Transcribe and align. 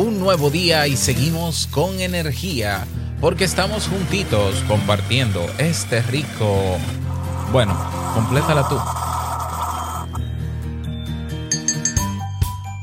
un 0.00 0.18
nuevo 0.18 0.48
día 0.48 0.86
y 0.86 0.96
seguimos 0.96 1.66
con 1.66 2.00
energía 2.00 2.86
porque 3.20 3.44
estamos 3.44 3.86
juntitos 3.86 4.54
compartiendo 4.66 5.44
este 5.58 6.00
rico... 6.00 6.78
Bueno, 7.52 7.76
complétala 8.14 8.66
tú. 8.66 8.78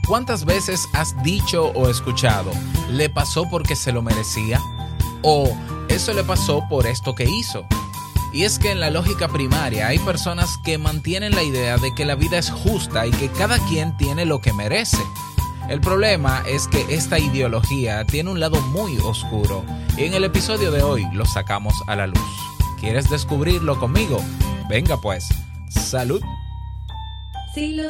¿Cuántas 0.07 0.45
veces 0.45 0.87
has 0.93 1.15
dicho 1.23 1.71
o 1.73 1.89
escuchado, 1.89 2.51
le 2.91 3.09
pasó 3.09 3.49
porque 3.49 3.75
se 3.75 3.91
lo 3.91 4.03
merecía? 4.03 4.61
¿O 5.23 5.49
eso 5.89 6.13
le 6.13 6.23
pasó 6.23 6.67
por 6.69 6.85
esto 6.85 7.15
que 7.15 7.23
hizo? 7.23 7.65
Y 8.31 8.43
es 8.43 8.59
que 8.59 8.69
en 8.69 8.79
la 8.79 8.91
lógica 8.91 9.27
primaria 9.27 9.87
hay 9.87 9.97
personas 9.97 10.59
que 10.63 10.77
mantienen 10.77 11.33
la 11.33 11.41
idea 11.41 11.77
de 11.77 11.95
que 11.95 12.05
la 12.05 12.13
vida 12.13 12.37
es 12.37 12.51
justa 12.51 13.07
y 13.07 13.11
que 13.11 13.31
cada 13.31 13.57
quien 13.67 13.97
tiene 13.97 14.25
lo 14.25 14.39
que 14.39 14.53
merece. 14.53 15.01
El 15.69 15.81
problema 15.81 16.43
es 16.47 16.67
que 16.67 16.85
esta 16.95 17.19
ideología 17.19 18.05
tiene 18.05 18.29
un 18.29 18.39
lado 18.39 18.61
muy 18.61 18.97
oscuro 18.99 19.65
y 19.97 20.05
en 20.05 20.13
el 20.13 20.23
episodio 20.23 20.71
de 20.71 20.81
hoy 20.81 21.05
lo 21.11 21.25
sacamos 21.25 21.73
a 21.87 21.95
la 21.97 22.07
luz. 22.07 22.19
¿Quieres 22.79 23.09
descubrirlo 23.09 23.77
conmigo? 23.77 24.21
Venga 24.69 24.95
pues, 25.01 25.27
salud. 25.69 26.21
Si 27.53 27.73
lo 27.73 27.89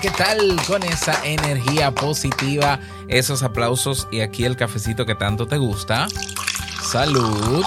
¿Qué 0.00 0.10
tal? 0.10 0.56
Con 0.66 0.82
esa 0.82 1.24
energía 1.24 1.92
positiva, 1.92 2.80
esos 3.06 3.42
aplausos 3.42 4.08
y 4.10 4.20
aquí 4.20 4.44
el 4.44 4.56
cafecito 4.56 5.06
que 5.06 5.14
tanto 5.14 5.46
te 5.46 5.56
gusta. 5.56 6.08
Salud. 6.82 7.64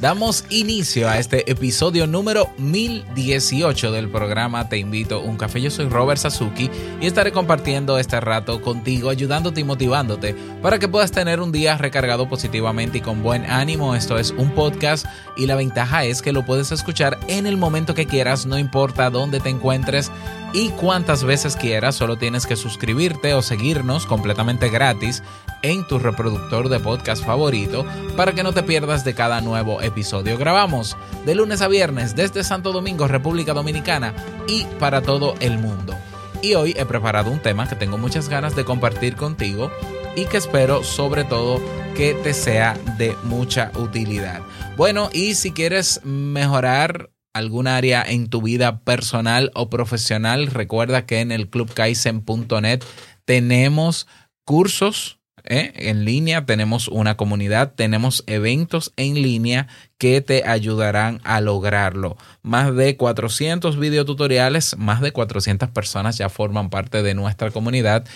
Damos 0.00 0.46
inicio 0.48 1.10
a 1.10 1.18
este 1.18 1.50
episodio 1.50 2.06
número 2.06 2.48
1018 2.56 3.92
del 3.92 4.08
programa 4.08 4.66
Te 4.66 4.78
invito 4.78 5.16
a 5.16 5.18
un 5.18 5.36
café. 5.36 5.60
Yo 5.60 5.70
soy 5.70 5.90
Robert 5.90 6.18
Sasuki 6.18 6.70
y 7.02 7.06
estaré 7.06 7.32
compartiendo 7.32 7.98
este 7.98 8.18
rato 8.18 8.62
contigo, 8.62 9.10
ayudándote 9.10 9.60
y 9.60 9.64
motivándote 9.64 10.34
para 10.62 10.78
que 10.78 10.88
puedas 10.88 11.12
tener 11.12 11.38
un 11.38 11.52
día 11.52 11.76
recargado 11.76 12.30
positivamente 12.30 12.96
y 12.96 13.00
con 13.02 13.22
buen 13.22 13.44
ánimo. 13.44 13.94
Esto 13.94 14.18
es 14.18 14.30
un 14.30 14.54
podcast 14.54 15.04
y 15.36 15.44
la 15.44 15.56
ventaja 15.56 16.04
es 16.04 16.22
que 16.22 16.32
lo 16.32 16.46
puedes 16.46 16.72
escuchar 16.72 17.18
en 17.28 17.46
el 17.46 17.58
momento 17.58 17.94
que 17.94 18.06
quieras, 18.06 18.46
no 18.46 18.58
importa 18.58 19.10
dónde 19.10 19.38
te 19.38 19.50
encuentres 19.50 20.10
y 20.54 20.70
cuántas 20.70 21.24
veces 21.24 21.56
quieras, 21.56 21.94
solo 21.94 22.16
tienes 22.16 22.46
que 22.46 22.56
suscribirte 22.56 23.34
o 23.34 23.42
seguirnos 23.42 24.06
completamente 24.06 24.70
gratis 24.70 25.22
en 25.62 25.86
tu 25.86 25.98
reproductor 25.98 26.68
de 26.68 26.80
podcast 26.80 27.24
favorito 27.24 27.84
para 28.16 28.32
que 28.32 28.42
no 28.42 28.52
te 28.52 28.62
pierdas 28.62 29.04
de 29.04 29.14
cada 29.14 29.40
nuevo 29.42 29.74
episodio. 29.74 29.89
Grabamos 29.94 30.96
de 31.26 31.34
lunes 31.34 31.60
a 31.60 31.68
viernes 31.68 32.14
desde 32.14 32.44
Santo 32.44 32.72
Domingo, 32.72 33.08
República 33.08 33.52
Dominicana 33.52 34.14
y 34.46 34.64
para 34.78 35.02
todo 35.02 35.34
el 35.40 35.58
mundo. 35.58 35.94
Y 36.42 36.54
hoy 36.54 36.74
he 36.76 36.86
preparado 36.86 37.30
un 37.30 37.40
tema 37.40 37.68
que 37.68 37.76
tengo 37.76 37.98
muchas 37.98 38.28
ganas 38.28 38.56
de 38.56 38.64
compartir 38.64 39.16
contigo 39.16 39.70
y 40.16 40.24
que 40.24 40.38
espero 40.38 40.84
sobre 40.84 41.24
todo 41.24 41.60
que 41.96 42.14
te 42.14 42.32
sea 42.32 42.78
de 42.96 43.16
mucha 43.24 43.72
utilidad. 43.76 44.40
Bueno, 44.76 45.10
y 45.12 45.34
si 45.34 45.52
quieres 45.52 46.00
mejorar 46.04 47.10
algún 47.34 47.66
área 47.66 48.02
en 48.02 48.28
tu 48.28 48.42
vida 48.42 48.80
personal 48.80 49.50
o 49.54 49.70
profesional, 49.70 50.46
recuerda 50.46 51.04
que 51.04 51.20
en 51.20 51.30
el 51.30 51.50
clubkaizen.net 51.50 52.82
tenemos 53.24 54.06
cursos 54.44 55.19
¿eh? 55.44 55.72
en 55.74 56.04
línea, 56.04 56.44
tenemos 56.46 56.88
una 56.88 57.16
comunidad, 57.16 57.74
tenemos 57.74 58.24
eventos 58.26 58.92
en 58.96 59.14
línea 59.14 59.68
que 59.98 60.20
te 60.20 60.44
ayudarán 60.48 61.20
a 61.24 61.40
lograrlo. 61.40 62.16
Más 62.42 62.74
de 62.74 62.96
400 62.96 63.78
videotutoriales, 63.78 64.76
más 64.78 65.00
de 65.00 65.12
400 65.12 65.70
personas 65.70 66.18
ya 66.18 66.28
forman 66.28 66.70
parte 66.70 67.02
de 67.02 67.14
nuestra 67.14 67.50
comunidad 67.50 68.06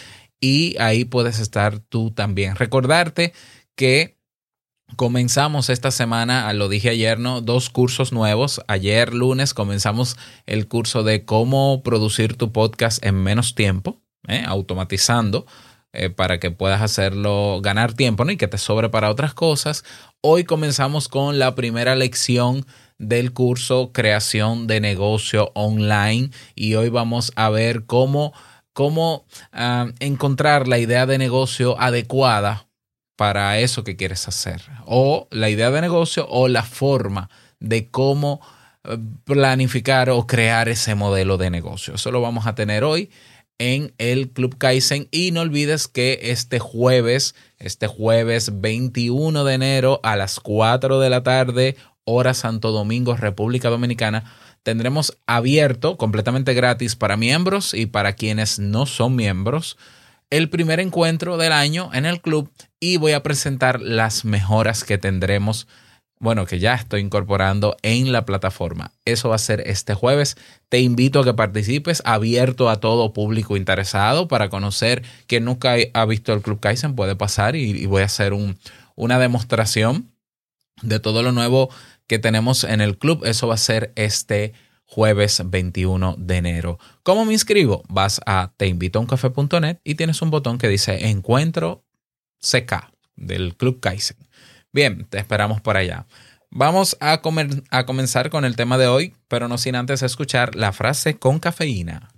y 0.41 0.77
ahí 0.79 1.05
puedes 1.05 1.39
estar 1.39 1.79
tú 1.79 2.11
también. 2.11 2.57
Recordarte 2.57 3.33
que 3.75 4.15
Comenzamos 4.97 5.71
esta 5.71 5.91
semana, 5.91 6.53
lo 6.53 6.69
dije 6.69 6.91
ayer, 6.91 7.19
¿no? 7.19 7.41
Dos 7.41 7.69
cursos 7.69 8.13
nuevos. 8.13 8.61
Ayer 8.69 9.13
lunes 9.13 9.53
comenzamos 9.53 10.17
el 10.47 10.69
curso 10.69 11.03
de 11.03 11.25
cómo 11.25 11.83
producir 11.83 12.37
tu 12.37 12.53
podcast 12.53 13.05
en 13.05 13.17
menos 13.17 13.57
tiempo, 13.57 14.01
¿eh? 14.29 14.45
automatizando, 14.47 15.47
eh, 15.95 16.11
para 16.11 16.41
que 16.41 16.51
puedas 16.51 16.83
hacerlo, 16.83 17.61
ganar 17.63 17.95
tiempo, 17.95 18.25
¿no? 18.25 18.33
Y 18.33 18.37
que 18.37 18.49
te 18.49 18.59
sobre 18.59 18.89
para 18.89 19.11
otras 19.11 19.33
cosas. 19.33 19.85
Hoy 20.21 20.43
comenzamos 20.43 21.09
con 21.09 21.39
la 21.39 21.55
primera 21.55 21.95
lección 21.95 22.67
del 22.99 23.33
curso 23.33 23.93
Creación 23.93 24.67
de 24.67 24.81
Negocio 24.81 25.53
Online 25.55 26.31
y 26.57 26.75
hoy 26.75 26.89
vamos 26.89 27.33
a 27.37 27.49
ver 27.49 27.85
cómo, 27.85 28.33
cómo 28.73 29.25
ah, 29.53 29.87
encontrar 30.01 30.67
la 30.67 30.79
idea 30.79 31.07
de 31.07 31.17
negocio 31.17 31.81
adecuada 31.81 32.67
para 33.17 33.59
eso 33.61 33.85
que 33.85 33.97
quieres 33.97 34.27
hacer. 34.27 34.63
O 34.87 35.29
la 35.31 35.49
idea 35.49 35.71
de 35.71 35.81
negocio 35.81 36.27
o 36.29 36.49
la 36.49 36.65
forma 36.65 37.31
de 37.61 37.89
cómo 37.89 38.41
eh, 38.83 38.99
planificar 39.25 40.11
o 40.11 40.27
crear 40.27 40.69
ese 40.69 40.95
modelo 40.95 41.37
de 41.37 41.51
negocio. 41.51 41.95
Eso 41.95 42.11
lo 42.11 42.21
vamos 42.21 42.47
a 42.47 42.57
tener 42.57 42.83
hoy 42.83 43.11
en 43.59 43.95
el 43.99 44.31
Club 44.31 44.57
Kaizen. 44.59 45.09
Y 45.11 45.31
no 45.31 45.41
olvides 45.41 45.89
que 45.89 46.19
este 46.23 46.59
jueves, 46.59 47.35
este 47.59 47.87
jueves 47.87 48.61
21 48.61 49.45
de 49.45 49.55
enero 49.55 50.01
a 50.03 50.17
las 50.17 50.41
4 50.41 51.01
de 51.01 51.11
la 51.11 51.23
tarde, 51.23 51.77
hora 52.05 52.35
Santo 52.35 52.73
Domingo, 52.73 53.17
República 53.17 53.71
Dominicana, 53.71 54.33
tendremos 54.63 55.17
abierto 55.27 55.97
completamente 55.97 56.55
gratis 56.55 56.97
para 56.97 57.17
miembros 57.17 57.75
y 57.75 57.87
para 57.87 58.15
quienes 58.15 58.59
no 58.59 58.87
son 58.87 59.17
miembros 59.17 59.77
el 60.31 60.49
primer 60.51 60.81
encuentro 60.81 61.37
del 61.37 61.53
año 61.53 61.91
en 61.93 62.07
el 62.07 62.21
club. 62.21 62.51
Y 62.81 62.97
voy 62.97 63.13
a 63.13 63.23
presentar 63.23 63.81
las 63.81 64.25
mejoras 64.25 64.83
que 64.83 64.99
tendremos, 64.99 65.69
bueno, 66.25 66.47
que 66.47 66.59
ya 66.59 66.75
estoy 66.75 67.03
incorporando 67.03 67.77
en 67.83 68.11
la 68.11 68.25
plataforma. 68.25 68.93
Eso 69.05 69.29
va 69.29 69.35
a 69.35 69.39
ser 69.39 69.63
este 69.67 69.93
jueves. 69.93 70.37
Te 70.71 70.81
invito 70.81 71.21
a 71.21 71.25
que 71.25 71.35
participes, 71.35 72.03
abierto 72.07 72.71
a 72.71 72.81
todo 72.81 73.13
público 73.13 73.59
interesado 73.59 74.27
para 74.27 74.49
conocer 74.49 75.03
que 75.27 75.41
nunca 75.41 75.77
ha 75.93 76.05
visto 76.07 76.33
el 76.33 76.41
Club 76.41 76.61
Kaizen, 76.61 76.97
puede 76.97 77.15
pasar 77.15 77.57
y, 77.57 77.85
voy 77.85 78.01
a 78.01 78.07
hacer 78.07 78.33
un, 78.33 78.59
una 78.97 79.19
demostración 79.19 80.11
de 80.83 80.99
todo 80.99 81.23
lo 81.23 81.31
nuevo 81.31 81.69
que 82.07 82.19
tenemos 82.19 82.65
en 82.65 82.81
el 82.81 82.97
club. 82.97 83.27
Eso 83.27 83.47
va 83.47 83.55
a 83.55 83.59
ser 83.59 83.93
este 83.95 84.55
jueves 84.87 85.43
21 85.45 86.17
de 86.19 86.37
enero. 86.39 86.79
¿Cómo 87.03 87.27
me 87.27 87.35
inscribo? 87.35 87.83
Vas 87.89 88.23
a 88.25 88.55
teinvitouncafe.net 88.57 89.77
y 89.85 89.97
tienes 89.97 90.23
un 90.23 90.31
botón 90.31 90.57
que 90.57 90.69
dice 90.69 91.11
Encuentro 91.11 91.85
CK 92.41 92.91
del 93.15 93.57
Club 93.57 93.81
Kaizen. 93.81 94.17
Bien, 94.75 95.07
te 95.09 95.19
esperamos 95.19 95.61
por 95.61 95.77
allá. 95.77 96.05
Vamos 96.51 96.97
a, 96.99 97.23
comer, 97.23 97.63
a 97.71 97.87
comenzar 97.87 98.29
con 98.29 98.45
el 98.45 98.57
tema 98.57 98.77
de 98.77 98.89
hoy, 98.89 99.15
pero 99.29 99.47
no 99.47 99.57
sin 99.57 99.77
antes 99.77 100.03
escuchar 100.03 100.57
la 100.57 100.73
frase 100.73 101.17
con 101.17 101.39
cafeína. 101.39 102.11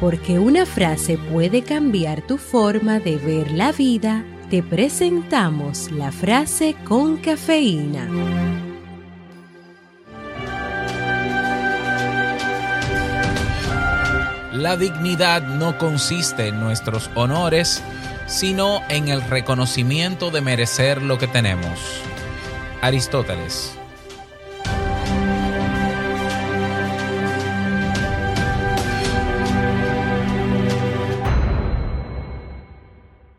Porque 0.00 0.40
una 0.40 0.66
frase 0.66 1.16
puede 1.16 1.62
cambiar 1.62 2.26
tu 2.26 2.38
forma 2.38 2.98
de 2.98 3.16
ver 3.16 3.52
la 3.52 3.70
vida, 3.70 4.24
te 4.50 4.64
presentamos 4.64 5.92
la 5.92 6.10
frase 6.10 6.74
con 6.84 7.18
cafeína. 7.18 8.08
La 14.52 14.76
dignidad 14.76 15.42
no 15.42 15.78
consiste 15.78 16.48
en 16.48 16.58
nuestros 16.58 17.10
honores, 17.14 17.82
sino 18.26 18.82
en 18.88 19.08
el 19.08 19.22
reconocimiento 19.22 20.30
de 20.30 20.40
merecer 20.40 21.02
lo 21.02 21.18
que 21.18 21.28
tenemos. 21.28 21.78
Aristóteles. 22.82 23.76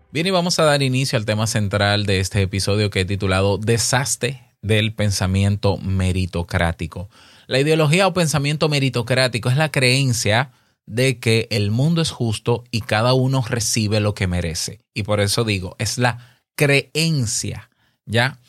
Bien, 0.09 0.25
y 0.25 0.31
vamos 0.31 0.57
a 0.57 0.63
dar 0.63 0.81
inicio 0.81 1.19
al 1.19 1.25
tema 1.25 1.45
central 1.45 2.05
de 2.07 2.19
este 2.19 2.41
episodio 2.41 2.89
que 2.89 3.01
he 3.01 3.05
titulado 3.05 3.59
Desastre 3.59 4.41
del 4.63 4.93
pensamiento 4.93 5.77
meritocrático. 5.77 7.09
La 7.45 7.59
ideología 7.59 8.07
o 8.07 8.13
pensamiento 8.13 8.67
meritocrático 8.67 9.49
es 9.49 9.57
la 9.57 9.69
creencia 9.69 10.51
de 10.87 11.19
que 11.19 11.47
el 11.51 11.69
mundo 11.69 12.01
es 12.01 12.09
justo 12.09 12.63
y 12.71 12.81
cada 12.81 13.13
uno 13.13 13.43
recibe 13.47 13.99
lo 13.99 14.15
que 14.15 14.25
merece. 14.25 14.79
Y 14.93 15.03
por 15.03 15.19
eso 15.19 15.43
digo, 15.43 15.75
es 15.77 15.99
la 15.99 16.41
creencia, 16.55 17.69
¿ya? 18.05 18.39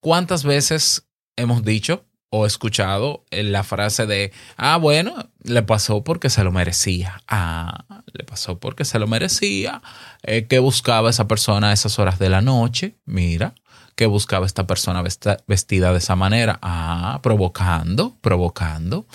¿Cuántas 0.00 0.44
veces 0.44 1.08
hemos 1.36 1.64
dicho 1.64 2.04
o 2.30 2.44
escuchado 2.44 3.24
la 3.30 3.64
frase 3.64 4.06
de, 4.06 4.32
ah, 4.56 4.76
bueno, 4.76 5.30
le 5.42 5.62
pasó 5.62 6.04
porque 6.04 6.28
se 6.28 6.44
lo 6.44 6.52
merecía. 6.52 7.22
Ah, 7.26 7.84
le 8.12 8.24
pasó 8.24 8.58
porque 8.58 8.84
se 8.84 8.98
lo 8.98 9.06
merecía. 9.06 9.80
Eh, 10.22 10.46
¿Qué 10.46 10.58
buscaba 10.58 11.10
esa 11.10 11.26
persona 11.26 11.70
a 11.70 11.72
esas 11.72 11.98
horas 11.98 12.18
de 12.18 12.28
la 12.28 12.42
noche? 12.42 12.96
Mira, 13.06 13.54
¿qué 13.94 14.06
buscaba 14.06 14.44
esta 14.44 14.66
persona 14.66 15.02
vestida 15.46 15.92
de 15.92 15.98
esa 15.98 16.16
manera? 16.16 16.58
Ah, 16.60 17.20
provocando, 17.22 18.18
provocando. 18.20 19.06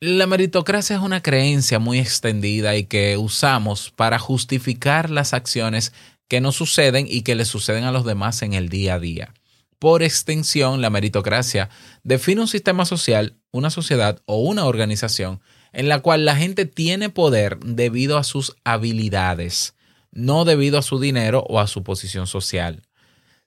La 0.00 0.28
meritocracia 0.28 0.94
es 0.94 1.02
una 1.02 1.22
creencia 1.22 1.80
muy 1.80 1.98
extendida 1.98 2.76
y 2.76 2.84
que 2.84 3.16
usamos 3.16 3.90
para 3.90 4.20
justificar 4.20 5.10
las 5.10 5.34
acciones 5.34 5.92
que 6.28 6.40
nos 6.40 6.54
suceden 6.54 7.06
y 7.08 7.22
que 7.22 7.34
le 7.34 7.44
suceden 7.44 7.82
a 7.82 7.90
los 7.90 8.04
demás 8.04 8.42
en 8.42 8.52
el 8.52 8.68
día 8.68 8.94
a 8.94 9.00
día. 9.00 9.34
Por 9.80 10.04
extensión, 10.04 10.80
la 10.80 10.90
meritocracia 10.90 11.68
define 12.04 12.42
un 12.42 12.46
sistema 12.46 12.84
social, 12.84 13.38
una 13.50 13.70
sociedad 13.70 14.22
o 14.26 14.38
una 14.38 14.66
organización 14.66 15.40
en 15.72 15.88
la 15.88 15.98
cual 15.98 16.24
la 16.24 16.36
gente 16.36 16.64
tiene 16.64 17.08
poder 17.10 17.58
debido 17.58 18.18
a 18.18 18.24
sus 18.24 18.54
habilidades, 18.62 19.74
no 20.12 20.44
debido 20.44 20.78
a 20.78 20.82
su 20.82 21.00
dinero 21.00 21.44
o 21.48 21.58
a 21.58 21.66
su 21.66 21.82
posición 21.82 22.28
social. 22.28 22.82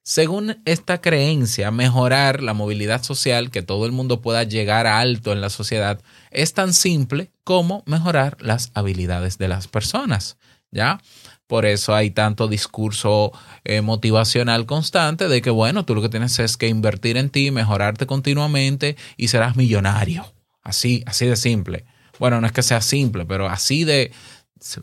Según 0.04 0.62
esta 0.66 1.00
creencia, 1.00 1.70
mejorar 1.70 2.42
la 2.42 2.56
movilidad 2.56 3.04
social, 3.04 3.52
que 3.52 3.62
todo 3.62 3.86
el 3.86 3.92
mundo 3.92 4.22
pueda 4.22 4.44
llegar 4.44 4.88
alto 4.88 5.32
en 5.32 5.42
la 5.42 5.52
sociedad, 5.52 6.02
es 6.32 6.54
tan 6.54 6.74
simple 6.74 7.32
como 7.44 7.84
mejorar 7.86 8.38
las 8.40 8.72
habilidades 8.74 9.38
de 9.38 9.48
las 9.48 9.68
personas, 9.68 10.38
¿ya? 10.72 11.00
Por 11.46 11.66
eso 11.66 11.94
hay 11.94 12.10
tanto 12.10 12.48
discurso 12.48 13.32
eh, 13.64 13.82
motivacional 13.82 14.66
constante 14.66 15.28
de 15.28 15.42
que, 15.42 15.52
bueno, 15.52 15.86
tú 15.86 15.94
lo 15.94 16.02
que 16.02 16.10
tienes 16.10 16.40
es 16.40 16.58
que 16.58 16.68
invertir 16.68 17.18
en 17.18 17.30
ti, 17.30 17.52
mejorarte 17.52 18.08
continuamente 18.08 18.96
y 19.18 19.28
serás 19.28 19.56
millonario. 19.56 20.34
Así, 20.64 21.04
así 21.06 21.28
de 21.28 21.36
simple. 21.36 21.86
Bueno, 22.18 22.42
no 22.42 22.48
es 22.48 22.54
que 22.54 22.64
sea 22.64 22.82
simple, 22.82 23.26
pero 23.26 23.50
así 23.50 23.84
de, 23.84 24.12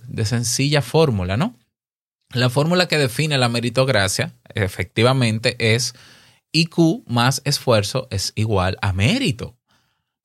de 0.07 0.25
sencilla 0.27 0.83
fórmula, 0.83 1.37
¿no? 1.37 1.58
La 2.33 2.51
fórmula 2.51 2.89
que 2.89 2.99
define 2.99 3.39
la 3.39 3.49
meritocracia, 3.49 4.35
efectivamente, 4.55 5.57
es 5.75 5.95
IQ 6.53 7.05
más 7.07 7.41
esfuerzo 7.45 8.07
es 8.11 8.33
igual 8.35 8.77
a 8.83 8.93
mérito. 8.93 9.57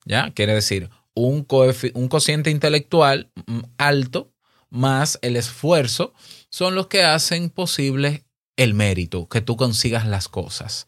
¿Ya? 0.04 0.30
Quiere 0.32 0.54
decir, 0.54 0.90
un, 1.14 1.46
un 1.94 2.08
cociente 2.08 2.50
intelectual 2.50 3.30
mm, 3.46 3.60
alto 3.78 4.32
más 4.68 5.18
el 5.22 5.36
esfuerzo 5.36 6.12
son 6.50 6.74
los 6.74 6.88
que 6.88 7.04
hacen 7.04 7.48
posible 7.48 8.24
el 8.56 8.74
mérito, 8.74 9.28
que 9.28 9.40
tú 9.40 9.56
consigas 9.56 10.06
las 10.06 10.28
cosas. 10.28 10.86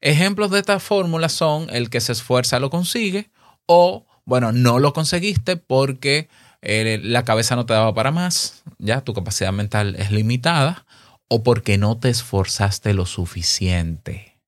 Ejemplos 0.00 0.50
de 0.50 0.60
esta 0.60 0.78
fórmula 0.78 1.28
son 1.28 1.68
el 1.70 1.90
que 1.90 2.00
se 2.00 2.12
esfuerza 2.12 2.60
lo 2.60 2.70
consigue 2.70 3.30
o, 3.66 4.06
bueno, 4.24 4.52
no 4.52 4.78
lo 4.78 4.92
conseguiste 4.92 5.56
porque 5.56 6.28
eh, 6.62 7.00
la 7.02 7.24
cabeza 7.24 7.56
no 7.56 7.66
te 7.66 7.74
daba 7.74 7.94
para 7.94 8.10
más, 8.10 8.62
ya 8.78 9.02
tu 9.02 9.14
capacidad 9.14 9.52
mental 9.52 9.96
es 9.98 10.10
limitada 10.10 10.86
o 11.28 11.42
porque 11.42 11.78
no 11.78 11.98
te 11.98 12.08
esforzaste 12.08 12.94
lo 12.94 13.06
suficiente. 13.06 14.38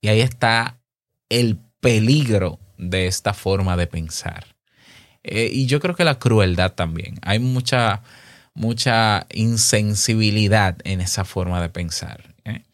Y 0.00 0.08
ahí 0.08 0.20
está 0.20 0.80
el 1.28 1.58
peligro 1.80 2.58
de 2.76 3.06
esta 3.06 3.34
forma 3.34 3.76
de 3.76 3.86
pensar. 3.86 4.46
Eh, 5.22 5.50
y 5.52 5.66
yo 5.66 5.80
creo 5.80 5.94
que 5.94 6.04
la 6.04 6.18
crueldad 6.18 6.72
también. 6.72 7.18
Hay 7.22 7.38
mucha, 7.38 8.02
mucha 8.54 9.26
insensibilidad 9.32 10.76
en 10.84 11.00
esa 11.00 11.24
forma 11.24 11.62
de 11.62 11.68
pensar. 11.68 12.34
¿eh? 12.44 12.64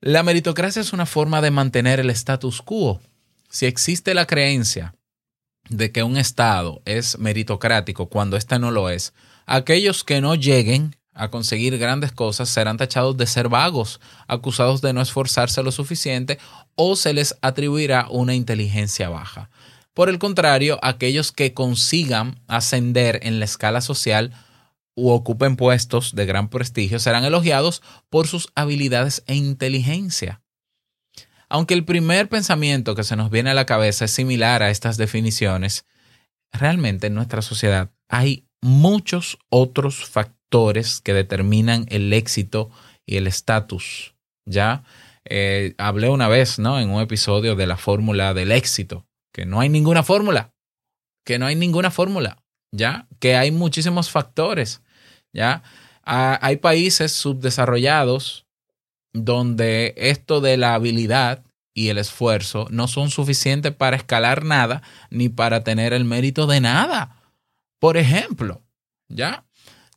La 0.00 0.22
meritocracia 0.22 0.80
es 0.80 0.92
una 0.92 1.06
forma 1.06 1.42
de 1.42 1.50
mantener 1.50 2.00
el 2.00 2.10
status 2.10 2.62
quo. 2.62 3.00
Si 3.48 3.66
existe 3.66 4.14
la 4.14 4.26
creencia 4.26 4.94
de 5.70 5.92
que 5.92 6.02
un 6.02 6.16
Estado 6.16 6.82
es 6.84 7.18
meritocrático 7.18 8.08
cuando 8.08 8.36
éste 8.36 8.58
no 8.58 8.70
lo 8.70 8.90
es, 8.90 9.14
aquellos 9.46 10.04
que 10.04 10.20
no 10.20 10.34
lleguen 10.34 10.96
a 11.14 11.30
conseguir 11.30 11.78
grandes 11.78 12.12
cosas 12.12 12.48
serán 12.48 12.76
tachados 12.76 13.16
de 13.16 13.26
ser 13.26 13.48
vagos, 13.48 14.00
acusados 14.26 14.80
de 14.80 14.92
no 14.92 15.00
esforzarse 15.00 15.62
lo 15.62 15.72
suficiente 15.72 16.38
o 16.74 16.96
se 16.96 17.12
les 17.12 17.36
atribuirá 17.40 18.06
una 18.10 18.34
inteligencia 18.34 19.08
baja. 19.08 19.50
Por 19.94 20.08
el 20.08 20.18
contrario, 20.18 20.78
aquellos 20.82 21.32
que 21.32 21.52
consigan 21.54 22.40
ascender 22.46 23.20
en 23.22 23.38
la 23.38 23.44
escala 23.44 23.80
social 23.80 24.32
u 24.94 25.10
ocupen 25.10 25.56
puestos 25.56 26.14
de 26.14 26.26
gran 26.26 26.48
prestigio 26.48 26.98
serán 26.98 27.24
elogiados 27.24 27.82
por 28.08 28.26
sus 28.26 28.48
habilidades 28.54 29.22
e 29.26 29.34
inteligencia. 29.34 30.42
Aunque 31.50 31.74
el 31.74 31.84
primer 31.84 32.28
pensamiento 32.28 32.94
que 32.94 33.02
se 33.02 33.16
nos 33.16 33.28
viene 33.28 33.50
a 33.50 33.54
la 33.54 33.66
cabeza 33.66 34.04
es 34.04 34.12
similar 34.12 34.62
a 34.62 34.70
estas 34.70 34.96
definiciones, 34.96 35.84
realmente 36.52 37.08
en 37.08 37.14
nuestra 37.14 37.42
sociedad 37.42 37.90
hay 38.08 38.46
muchos 38.62 39.36
otros 39.48 40.06
factores 40.06 41.00
que 41.00 41.12
determinan 41.12 41.86
el 41.88 42.12
éxito 42.12 42.70
y 43.04 43.16
el 43.16 43.26
estatus. 43.26 44.14
Ya 44.46 44.84
eh, 45.24 45.74
hablé 45.76 46.08
una 46.08 46.28
vez, 46.28 46.60
¿no? 46.60 46.78
En 46.78 46.88
un 46.90 47.02
episodio 47.02 47.56
de 47.56 47.66
la 47.66 47.76
fórmula 47.76 48.32
del 48.32 48.52
éxito, 48.52 49.08
que 49.32 49.44
no 49.44 49.60
hay 49.60 49.68
ninguna 49.68 50.04
fórmula, 50.04 50.54
que 51.24 51.40
no 51.40 51.46
hay 51.46 51.56
ninguna 51.56 51.90
fórmula, 51.90 52.42
ya, 52.72 53.08
que 53.18 53.34
hay 53.36 53.50
muchísimos 53.50 54.08
factores, 54.08 54.82
ya. 55.32 55.64
Ah, 56.04 56.38
hay 56.42 56.56
países 56.56 57.10
subdesarrollados 57.12 58.46
donde 59.12 59.94
esto 59.96 60.40
de 60.40 60.56
la 60.56 60.74
habilidad 60.74 61.44
y 61.74 61.88
el 61.88 61.98
esfuerzo 61.98 62.66
no 62.70 62.88
son 62.88 63.10
suficientes 63.10 63.72
para 63.72 63.96
escalar 63.96 64.44
nada 64.44 64.82
ni 65.10 65.28
para 65.28 65.64
tener 65.64 65.92
el 65.92 66.04
mérito 66.04 66.46
de 66.46 66.60
nada. 66.60 67.16
Por 67.78 67.96
ejemplo, 67.96 68.62
¿ya? 69.08 69.44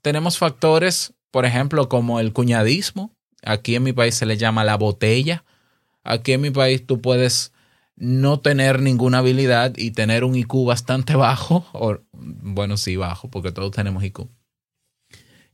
Tenemos 0.02 0.38
factores, 0.38 1.14
por 1.32 1.46
ejemplo, 1.46 1.90
como 1.90 2.20
el 2.20 2.34
cuñadismo. 2.34 3.12
Aquí 3.44 3.76
en 3.76 3.84
mi 3.84 3.94
país 3.94 4.16
se 4.16 4.26
le 4.26 4.38
llama 4.38 4.64
la 4.64 4.78
botella. 4.78 5.44
Aquí 6.04 6.34
en 6.34 6.42
mi 6.42 6.52
país 6.52 6.86
tú 6.86 7.02
puedes 7.02 7.54
no 7.96 8.40
tener 8.40 8.82
ninguna 8.82 9.20
habilidad 9.20 9.74
y 9.78 9.92
tener 9.92 10.24
un 10.24 10.36
IQ 10.36 10.66
bastante 10.66 11.16
bajo, 11.16 11.66
o 11.74 12.00
bueno, 12.12 12.78
sí, 12.78 12.96
bajo, 12.96 13.30
porque 13.30 13.52
todos 13.52 13.72
tenemos 13.72 14.04
IQ. 14.04 14.28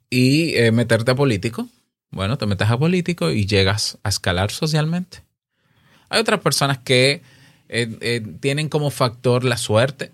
Y 0.09 0.55
eh, 0.55 0.71
meterte 0.71 1.11
a 1.11 1.15
político. 1.15 1.67
Bueno, 2.11 2.37
te 2.37 2.45
metes 2.45 2.69
a 2.69 2.77
político 2.77 3.29
y 3.31 3.45
llegas 3.45 3.97
a 4.03 4.09
escalar 4.09 4.51
socialmente. 4.51 5.23
Hay 6.09 6.19
otras 6.19 6.39
personas 6.39 6.79
que 6.79 7.21
eh, 7.69 7.97
eh, 8.01 8.21
tienen 8.39 8.67
como 8.67 8.89
factor 8.89 9.43
la 9.43 9.57
suerte, 9.57 10.11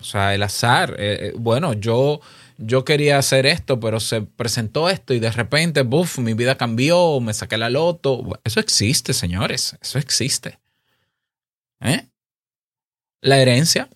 o 0.00 0.04
sea, 0.04 0.34
el 0.34 0.42
azar. 0.42 0.96
Eh, 0.98 1.32
bueno, 1.38 1.72
yo, 1.72 2.20
yo 2.58 2.84
quería 2.84 3.18
hacer 3.18 3.46
esto, 3.46 3.78
pero 3.78 4.00
se 4.00 4.22
presentó 4.22 4.88
esto 4.90 5.14
y 5.14 5.20
de 5.20 5.30
repente, 5.30 5.82
buf, 5.82 6.18
mi 6.18 6.34
vida 6.34 6.56
cambió, 6.56 7.20
me 7.20 7.32
saqué 7.32 7.56
la 7.56 7.70
loto. 7.70 8.40
Eso 8.42 8.58
existe, 8.58 9.12
señores, 9.12 9.76
eso 9.80 9.98
existe. 9.98 10.58
La 13.20 13.38
herencia, 13.38 13.88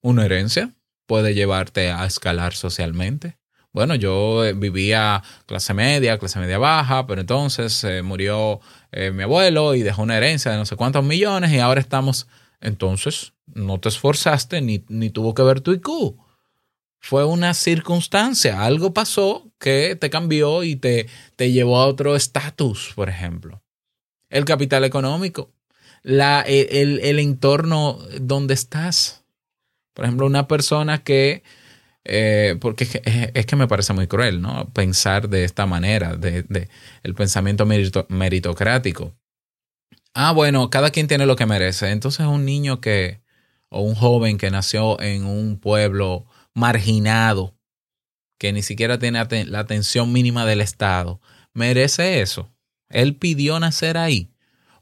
una 0.00 0.24
herencia, 0.24 0.72
puede 1.06 1.34
llevarte 1.34 1.90
a 1.90 2.06
escalar 2.06 2.54
socialmente. 2.54 3.36
Bueno, 3.74 3.96
yo 3.96 4.44
eh, 4.44 4.52
vivía 4.52 5.20
clase 5.46 5.74
media, 5.74 6.16
clase 6.16 6.38
media 6.38 6.58
baja, 6.58 7.08
pero 7.08 7.20
entonces 7.20 7.82
eh, 7.82 8.02
murió 8.02 8.60
eh, 8.92 9.10
mi 9.10 9.24
abuelo 9.24 9.74
y 9.74 9.82
dejó 9.82 10.02
una 10.02 10.16
herencia 10.16 10.52
de 10.52 10.58
no 10.58 10.64
sé 10.64 10.76
cuántos 10.76 11.04
millones 11.04 11.50
y 11.50 11.58
ahora 11.58 11.80
estamos, 11.80 12.28
entonces 12.60 13.32
no 13.46 13.80
te 13.80 13.88
esforzaste 13.88 14.60
ni, 14.60 14.84
ni 14.88 15.10
tuvo 15.10 15.34
que 15.34 15.42
ver 15.42 15.60
tu 15.60 15.72
IQ. 15.72 15.88
Fue 17.00 17.24
una 17.24 17.52
circunstancia, 17.52 18.64
algo 18.64 18.94
pasó 18.94 19.50
que 19.58 19.96
te 19.96 20.08
cambió 20.08 20.62
y 20.62 20.76
te, 20.76 21.08
te 21.34 21.50
llevó 21.50 21.78
a 21.80 21.86
otro 21.86 22.14
estatus, 22.14 22.92
por 22.94 23.08
ejemplo. 23.08 23.60
El 24.30 24.44
capital 24.44 24.84
económico, 24.84 25.50
la, 26.04 26.42
el, 26.42 27.00
el 27.00 27.18
entorno 27.18 27.98
donde 28.20 28.54
estás. 28.54 29.24
Por 29.94 30.04
ejemplo, 30.04 30.26
una 30.26 30.46
persona 30.46 31.02
que, 31.02 31.42
eh, 32.04 32.56
porque 32.60 32.84
es 32.84 32.90
que, 32.90 33.30
es- 33.34 33.46
que 33.46 33.56
me 33.56 33.68
parece 33.68 33.92
muy 33.92 34.06
cruel, 34.06 34.40
¿no? 34.40 34.70
Pensar 34.72 35.28
de 35.28 35.44
esta 35.44 35.66
manera, 35.66 36.16
de, 36.16 36.44
el 37.02 37.14
pensamiento 37.14 37.66
merito- 37.66 38.06
meritocrático. 38.08 39.14
Ah, 40.14 40.32
bueno, 40.32 40.70
cada 40.70 40.90
quien 40.90 41.08
tiene 41.08 41.26
lo 41.26 41.36
que 41.36 41.46
merece. 41.46 41.90
Entonces 41.90 42.26
un 42.26 42.44
niño 42.44 42.80
que, 42.80 43.20
o 43.68 43.80
un 43.82 43.94
joven 43.94 44.38
que 44.38 44.50
nació 44.50 45.00
en 45.00 45.24
un 45.24 45.58
pueblo 45.58 46.26
marginado, 46.54 47.56
que 48.38 48.52
ni 48.52 48.62
siquiera 48.62 48.98
tiene 48.98 49.24
la 49.46 49.58
atención 49.58 50.12
mínima 50.12 50.44
del 50.46 50.60
Estado, 50.60 51.20
merece 51.52 52.20
eso. 52.20 52.52
Él 52.90 53.16
pidió 53.16 53.58
nacer 53.58 53.96
ahí. 53.96 54.30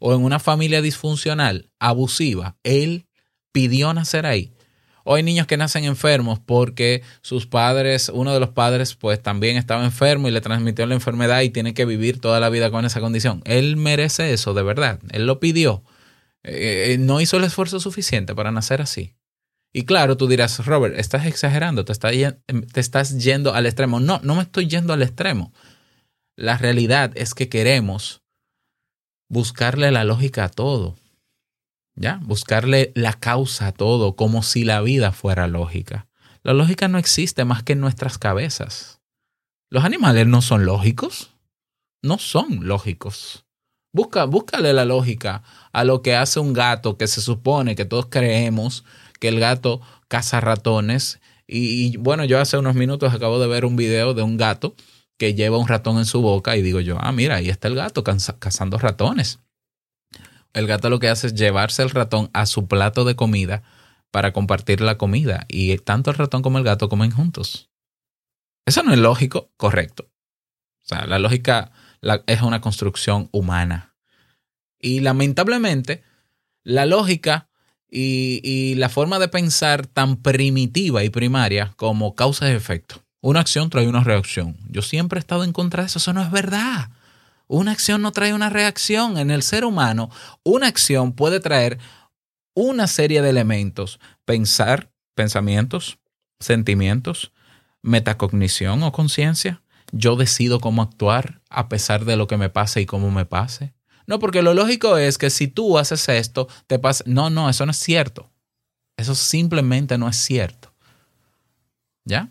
O 0.01 0.15
en 0.15 0.25
una 0.25 0.41
familia 0.41 0.83
disfuncional, 0.83 1.71
abusiva, 1.79 2.57
él 2.65 3.07
pidió 3.53 3.95
nacer 3.95 4.27
ahí. 4.27 4.53
O 5.05 5.15
hay 5.15 5.23
niños 5.23 5.47
que 5.47 5.57
nacen 5.57 5.85
enfermos 5.85 6.39
porque 6.39 7.03
sus 7.23 7.47
padres, 7.47 8.11
uno 8.13 8.33
de 8.33 8.41
los 8.41 8.51
padres, 8.51 8.95
pues 8.95 9.23
también 9.23 9.57
estaba 9.57 9.85
enfermo 9.85 10.29
y 10.29 10.31
le 10.31 10.41
transmitió 10.41 10.87
la 10.87 10.95
enfermedad 10.95 11.41
y 11.43 11.51
tiene 11.51 11.75
que 11.75 11.85
vivir 11.85 12.21
toda 12.21 12.41
la 12.41 12.49
vida 12.51 12.71
con 12.71 12.85
esa 12.85 13.01
condición. 13.01 13.43
Él 13.45 13.77
merece 13.77 14.33
eso, 14.33 14.55
de 14.55 14.63
verdad. 14.63 15.01
Él 15.11 15.27
lo 15.27 15.41
pidió. 15.41 15.83
Eh, 16.45 16.93
eh, 16.95 16.99
no 16.99 17.21
hizo 17.21 17.37
el 17.37 17.45
esfuerzo 17.45 17.79
suficiente 17.81 18.35
para 18.35 18.51
nacer 18.51 18.81
así. 18.83 19.15
Y 19.73 19.85
claro, 19.85 20.17
tú 20.17 20.29
dirás, 20.29 20.65
Robert, 20.67 20.99
estás 20.99 21.25
exagerando, 21.27 21.85
te, 21.85 21.93
está 21.93 22.11
yen- 22.13 22.41
te 22.73 22.81
estás 22.81 23.17
yendo 23.19 23.55
al 23.55 23.65
extremo. 23.67 24.01
No, 24.01 24.21
no 24.23 24.35
me 24.35 24.43
estoy 24.43 24.67
yendo 24.67 24.93
al 24.93 25.03
extremo. 25.03 25.53
La 26.37 26.59
realidad 26.59 27.13
es 27.15 27.35
que 27.35 27.49
queremos 27.49 28.23
buscarle 29.31 29.91
la 29.91 30.05
lógica 30.05 30.45
a 30.45 30.49
todo. 30.51 30.97
¿Ya? 31.95 32.21
Buscarle 32.23 32.93
la 32.95 33.13
causa 33.13 33.69
a 33.69 33.73
todo, 33.73 34.17
como 34.17 34.43
si 34.43 34.65
la 34.65 34.81
vida 34.81 35.13
fuera 35.13 35.47
lógica. 35.47 36.09
La 36.43 36.53
lógica 36.55 36.89
no 36.89 36.99
existe 36.99 37.45
más 37.45 37.63
que 37.63 37.75
en 37.75 37.81
nuestras 37.81 38.19
cabezas. 38.19 39.01
Los 39.71 39.85
animales 39.85 40.27
no 40.27 40.43
son 40.43 40.65
lógicos. 40.65 41.31
No 42.03 42.19
son 42.19 42.67
lógicos. 42.67 43.45
Busca, 43.93 44.25
búscale 44.25 44.73
la 44.73 44.85
lógica 44.85 45.43
a 45.73 45.85
lo 45.85 46.03
que 46.03 46.17
hace 46.17 46.41
un 46.41 46.53
gato 46.53 46.97
que 46.97 47.07
se 47.07 47.21
supone 47.21 47.77
que 47.77 47.85
todos 47.85 48.07
creemos 48.07 48.85
que 49.21 49.29
el 49.29 49.39
gato 49.39 49.81
caza 50.09 50.41
ratones. 50.41 51.21
Y, 51.47 51.97
bueno, 51.99 52.25
yo 52.25 52.41
hace 52.41 52.57
unos 52.57 52.75
minutos 52.75 53.13
acabo 53.13 53.39
de 53.39 53.47
ver 53.47 53.65
un 53.65 53.77
video 53.77 54.15
de 54.15 54.23
un 54.23 54.37
gato 54.37 54.75
que 55.19 55.35
lleva 55.35 55.59
un 55.59 55.69
ratón 55.69 55.99
en 55.99 56.07
su 56.07 56.23
boca 56.23 56.57
y 56.57 56.63
digo 56.63 56.81
yo, 56.81 56.97
ah, 57.01 57.13
mira, 57.13 57.37
ahí 57.37 57.51
está 57.51 57.69
el 57.69 57.75
gato 57.77 58.03
caza- 58.03 58.39
cazando 58.39 58.79
ratones. 58.79 59.39
El 60.53 60.67
gato 60.67 60.91
lo 60.91 60.99
que 60.99 61.09
hace 61.09 61.29
es 61.29 61.35
llevarse 61.35 61.83
el 61.83 61.91
ratón 61.91 62.31
a 62.33 62.47
su 62.47 62.67
plato 62.67 63.05
de 63.05 63.17
comida 63.17 63.63
para 64.11 64.33
compartir 64.33 64.81
la 64.81 64.99
comida 64.99 65.47
y 65.49 65.77
tanto 65.79 66.11
el 66.11 66.17
ratón 66.17 66.43
como 66.43 66.59
el 66.59 66.65
gato 66.65 66.89
comen 66.89 67.11
juntos. 67.11 67.71
Eso 68.67 68.83
no 68.83 68.93
es 68.93 68.99
lógico, 68.99 69.51
correcto. 69.57 70.11
O 70.85 70.87
sea, 70.87 71.07
la 71.07 71.19
lógica 71.19 71.73
es 72.27 72.43
una 72.43 72.61
construcción 72.61 73.29
humana. 73.33 73.95
Y 74.79 75.01
lamentablemente, 75.01 76.03
la 76.63 76.87
lógica 76.87 77.49
y, 77.89 78.41
y 78.43 78.75
la 78.75 78.89
forma 78.89 79.19
de 79.19 79.29
pensar 79.29 79.87
tan 79.87 80.17
primitiva 80.17 81.05
y 81.05 81.11
primaria 81.11 81.73
como 81.77 82.15
causa 82.15 82.51
y 82.51 82.55
efecto. 82.55 83.05
Una 83.21 83.41
acción 83.41 83.71
trae 83.71 83.87
una 83.87 84.03
reacción. 84.03 84.57
Yo 84.69 84.83
siempre 84.83 85.19
he 85.19 85.21
estado 85.21 85.45
en 85.45 85.53
contra 85.53 85.83
de 85.83 85.87
eso. 85.87 85.99
Eso 85.99 86.13
no 86.13 86.23
es 86.23 86.31
verdad. 86.31 86.91
Una 87.47 87.73
acción 87.73 88.03
no 88.03 88.13
trae 88.13 88.35
una 88.35 88.51
reacción. 88.51 89.19
En 89.19 89.31
el 89.31 89.43
ser 89.43 89.65
humano, 89.65 90.11
una 90.43 90.67
acción 90.67 91.13
puede 91.13 91.41
traer 91.41 91.79
una 92.55 92.87
serie 92.87 93.23
de 93.23 93.31
elementos. 93.31 94.01
Pensar, 94.25 94.93
pensamientos, 95.15 95.99
sentimientos, 96.41 97.33
metacognición 97.83 98.83
o 98.83 98.93
conciencia. 98.93 99.63
Yo 99.93 100.17
decido 100.17 100.61
cómo 100.61 100.83
actuar 100.83 101.43
a 101.51 101.69
pesar 101.69 102.05
de 102.05 102.17
lo 102.17 102.27
que 102.27 102.37
me 102.37 102.49
pase 102.49 102.81
y 102.81 102.87
cómo 102.87 103.11
me 103.11 103.27
pase. 103.27 103.75
No, 104.07 104.19
porque 104.19 104.43
lo 104.43 104.55
lógico 104.55 104.97
es 104.97 105.19
que 105.19 105.31
si 105.31 105.49
tú 105.49 105.79
haces 105.79 106.09
esto, 106.09 106.49
te 106.67 106.79
pasa. 106.79 107.05
No, 107.07 107.31
no, 107.31 107.49
eso 107.49 107.67
no 107.67 107.73
es 107.73 107.79
cierto. 107.79 108.31
Eso 108.97 109.15
simplemente 109.15 109.99
no 109.99 110.09
es 110.09 110.17
cierto. 110.17 110.73
¿Ya? 112.05 112.31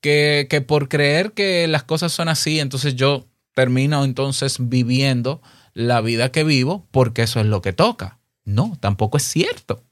Que, 0.00 0.46
que 0.48 0.60
por 0.60 0.88
creer 0.88 1.32
que 1.32 1.66
las 1.66 1.82
cosas 1.82 2.12
son 2.12 2.28
así, 2.28 2.60
entonces 2.60 2.94
yo 2.94 3.26
termino 3.56 4.04
entonces 4.04 4.58
viviendo 4.60 5.40
la 5.72 6.02
vida 6.02 6.30
que 6.30 6.44
vivo 6.44 6.86
porque 6.90 7.22
eso 7.22 7.40
es 7.40 7.46
lo 7.46 7.62
que 7.62 7.72
toca. 7.72 8.18
No, 8.44 8.76
tampoco 8.80 9.16
es 9.16 9.22
cierto. 9.22 9.82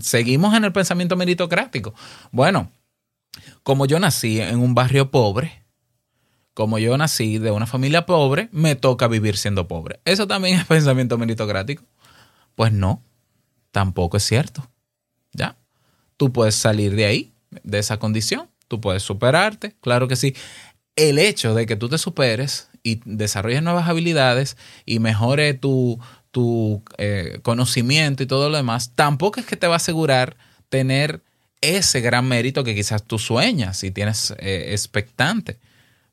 Seguimos 0.00 0.54
en 0.54 0.64
el 0.64 0.72
pensamiento 0.72 1.14
meritocrático. 1.14 1.92
Bueno, 2.32 2.72
como 3.62 3.84
yo 3.84 3.98
nací 3.98 4.40
en 4.40 4.60
un 4.60 4.74
barrio 4.74 5.10
pobre, 5.10 5.62
como 6.54 6.78
yo 6.78 6.96
nací 6.96 7.36
de 7.36 7.50
una 7.50 7.66
familia 7.66 8.06
pobre, 8.06 8.48
me 8.50 8.76
toca 8.76 9.08
vivir 9.08 9.36
siendo 9.36 9.68
pobre. 9.68 10.00
¿Eso 10.06 10.26
también 10.26 10.58
es 10.58 10.64
pensamiento 10.66 11.18
meritocrático? 11.18 11.84
Pues 12.54 12.72
no, 12.72 13.02
tampoco 13.72 14.16
es 14.16 14.22
cierto. 14.22 14.66
¿Ya? 15.34 15.58
Tú 16.16 16.32
puedes 16.32 16.54
salir 16.54 16.96
de 16.96 17.04
ahí, 17.04 17.34
de 17.62 17.78
esa 17.78 17.98
condición, 17.98 18.48
tú 18.68 18.80
puedes 18.80 19.02
superarte, 19.02 19.76
claro 19.82 20.08
que 20.08 20.16
sí. 20.16 20.34
El 20.96 21.18
hecho 21.18 21.54
de 21.54 21.66
que 21.66 21.76
tú 21.76 21.88
te 21.88 21.98
superes 21.98 22.68
y 22.82 23.00
desarrolles 23.04 23.62
nuevas 23.62 23.88
habilidades 23.88 24.56
y 24.86 24.98
mejore 24.98 25.54
tu, 25.54 26.00
tu 26.30 26.82
eh, 26.98 27.40
conocimiento 27.42 28.22
y 28.22 28.26
todo 28.26 28.48
lo 28.48 28.56
demás, 28.56 28.92
tampoco 28.94 29.40
es 29.40 29.46
que 29.46 29.56
te 29.56 29.66
va 29.66 29.74
a 29.74 29.76
asegurar 29.76 30.36
tener 30.68 31.22
ese 31.60 32.00
gran 32.00 32.26
mérito 32.26 32.64
que 32.64 32.74
quizás 32.74 33.02
tú 33.02 33.18
sueñas 33.18 33.82
y 33.84 33.90
tienes 33.90 34.34
eh, 34.38 34.68
expectante. 34.72 35.58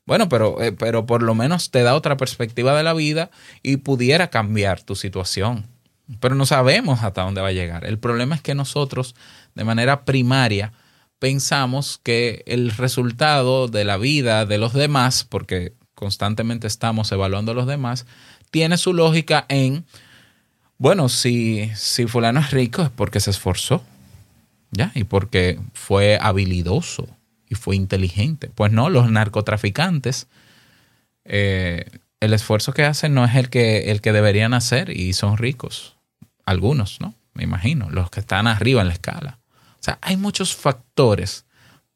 Bueno, 0.06 0.28
pero, 0.28 0.60
eh, 0.62 0.72
pero 0.72 1.06
por 1.06 1.22
lo 1.22 1.34
menos 1.34 1.70
te 1.70 1.82
da 1.82 1.94
otra 1.94 2.16
perspectiva 2.16 2.76
de 2.76 2.82
la 2.82 2.92
vida 2.92 3.30
y 3.62 3.78
pudiera 3.78 4.28
cambiar 4.28 4.82
tu 4.82 4.96
situación. 4.96 5.66
Pero 6.20 6.34
no 6.34 6.44
sabemos 6.44 7.02
hasta 7.02 7.22
dónde 7.22 7.40
va 7.40 7.48
a 7.48 7.52
llegar. 7.52 7.86
El 7.86 7.98
problema 7.98 8.34
es 8.34 8.42
que 8.42 8.54
nosotros, 8.54 9.14
de 9.54 9.64
manera 9.64 10.04
primaria, 10.04 10.72
pensamos 11.24 12.02
que 12.02 12.42
el 12.44 12.70
resultado 12.70 13.66
de 13.66 13.86
la 13.86 13.96
vida 13.96 14.44
de 14.44 14.58
los 14.58 14.74
demás, 14.74 15.24
porque 15.24 15.72
constantemente 15.94 16.66
estamos 16.66 17.10
evaluando 17.12 17.52
a 17.52 17.54
los 17.54 17.66
demás, 17.66 18.04
tiene 18.50 18.76
su 18.76 18.92
lógica 18.92 19.46
en, 19.48 19.86
bueno, 20.76 21.08
si, 21.08 21.70
si 21.76 22.06
fulano 22.06 22.40
es 22.40 22.50
rico 22.50 22.82
es 22.82 22.90
porque 22.90 23.20
se 23.20 23.30
esforzó, 23.30 23.82
¿ya? 24.70 24.92
Y 24.94 25.04
porque 25.04 25.58
fue 25.72 26.18
habilidoso 26.20 27.08
y 27.48 27.54
fue 27.54 27.74
inteligente. 27.74 28.50
Pues 28.54 28.70
no, 28.70 28.90
los 28.90 29.10
narcotraficantes, 29.10 30.26
eh, 31.24 31.86
el 32.20 32.34
esfuerzo 32.34 32.74
que 32.74 32.84
hacen 32.84 33.14
no 33.14 33.24
es 33.24 33.34
el 33.34 33.48
que, 33.48 33.90
el 33.90 34.02
que 34.02 34.12
deberían 34.12 34.52
hacer 34.52 34.90
y 34.90 35.14
son 35.14 35.38
ricos. 35.38 35.96
Algunos, 36.44 37.00
¿no? 37.00 37.14
Me 37.32 37.44
imagino, 37.44 37.88
los 37.88 38.10
que 38.10 38.20
están 38.20 38.46
arriba 38.46 38.82
en 38.82 38.88
la 38.88 38.92
escala. 38.92 39.38
O 39.84 39.90
sea, 39.92 39.98
hay 40.00 40.16
muchos 40.16 40.56
factores 40.56 41.44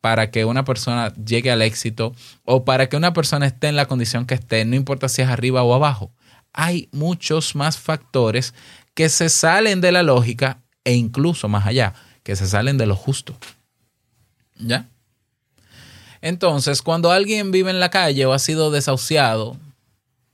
para 0.02 0.30
que 0.30 0.44
una 0.44 0.62
persona 0.62 1.10
llegue 1.14 1.50
al 1.50 1.62
éxito 1.62 2.14
o 2.44 2.62
para 2.62 2.90
que 2.90 2.98
una 2.98 3.14
persona 3.14 3.46
esté 3.46 3.68
en 3.68 3.76
la 3.76 3.86
condición 3.86 4.26
que 4.26 4.34
esté, 4.34 4.66
no 4.66 4.76
importa 4.76 5.08
si 5.08 5.22
es 5.22 5.28
arriba 5.28 5.62
o 5.62 5.72
abajo. 5.72 6.12
Hay 6.52 6.90
muchos 6.92 7.54
más 7.54 7.78
factores 7.78 8.52
que 8.92 9.08
se 9.08 9.30
salen 9.30 9.80
de 9.80 9.90
la 9.90 10.02
lógica 10.02 10.60
e 10.84 10.96
incluso 10.96 11.48
más 11.48 11.66
allá, 11.66 11.94
que 12.24 12.36
se 12.36 12.46
salen 12.46 12.76
de 12.76 12.84
lo 12.84 12.94
justo. 12.94 13.38
¿Ya? 14.56 14.86
Entonces, 16.20 16.82
cuando 16.82 17.10
alguien 17.10 17.52
vive 17.52 17.70
en 17.70 17.80
la 17.80 17.88
calle 17.88 18.26
o 18.26 18.34
ha 18.34 18.38
sido 18.38 18.70
desahuciado, 18.70 19.56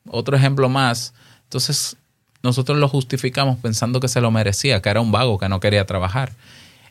otro 0.08 0.36
ejemplo 0.36 0.68
más, 0.68 1.14
entonces 1.44 1.96
nosotros 2.42 2.78
lo 2.78 2.88
justificamos 2.88 3.58
pensando 3.60 4.00
que 4.00 4.08
se 4.08 4.20
lo 4.20 4.32
merecía, 4.32 4.82
que 4.82 4.88
era 4.88 5.00
un 5.00 5.12
vago, 5.12 5.38
que 5.38 5.48
no 5.48 5.60
quería 5.60 5.86
trabajar. 5.86 6.32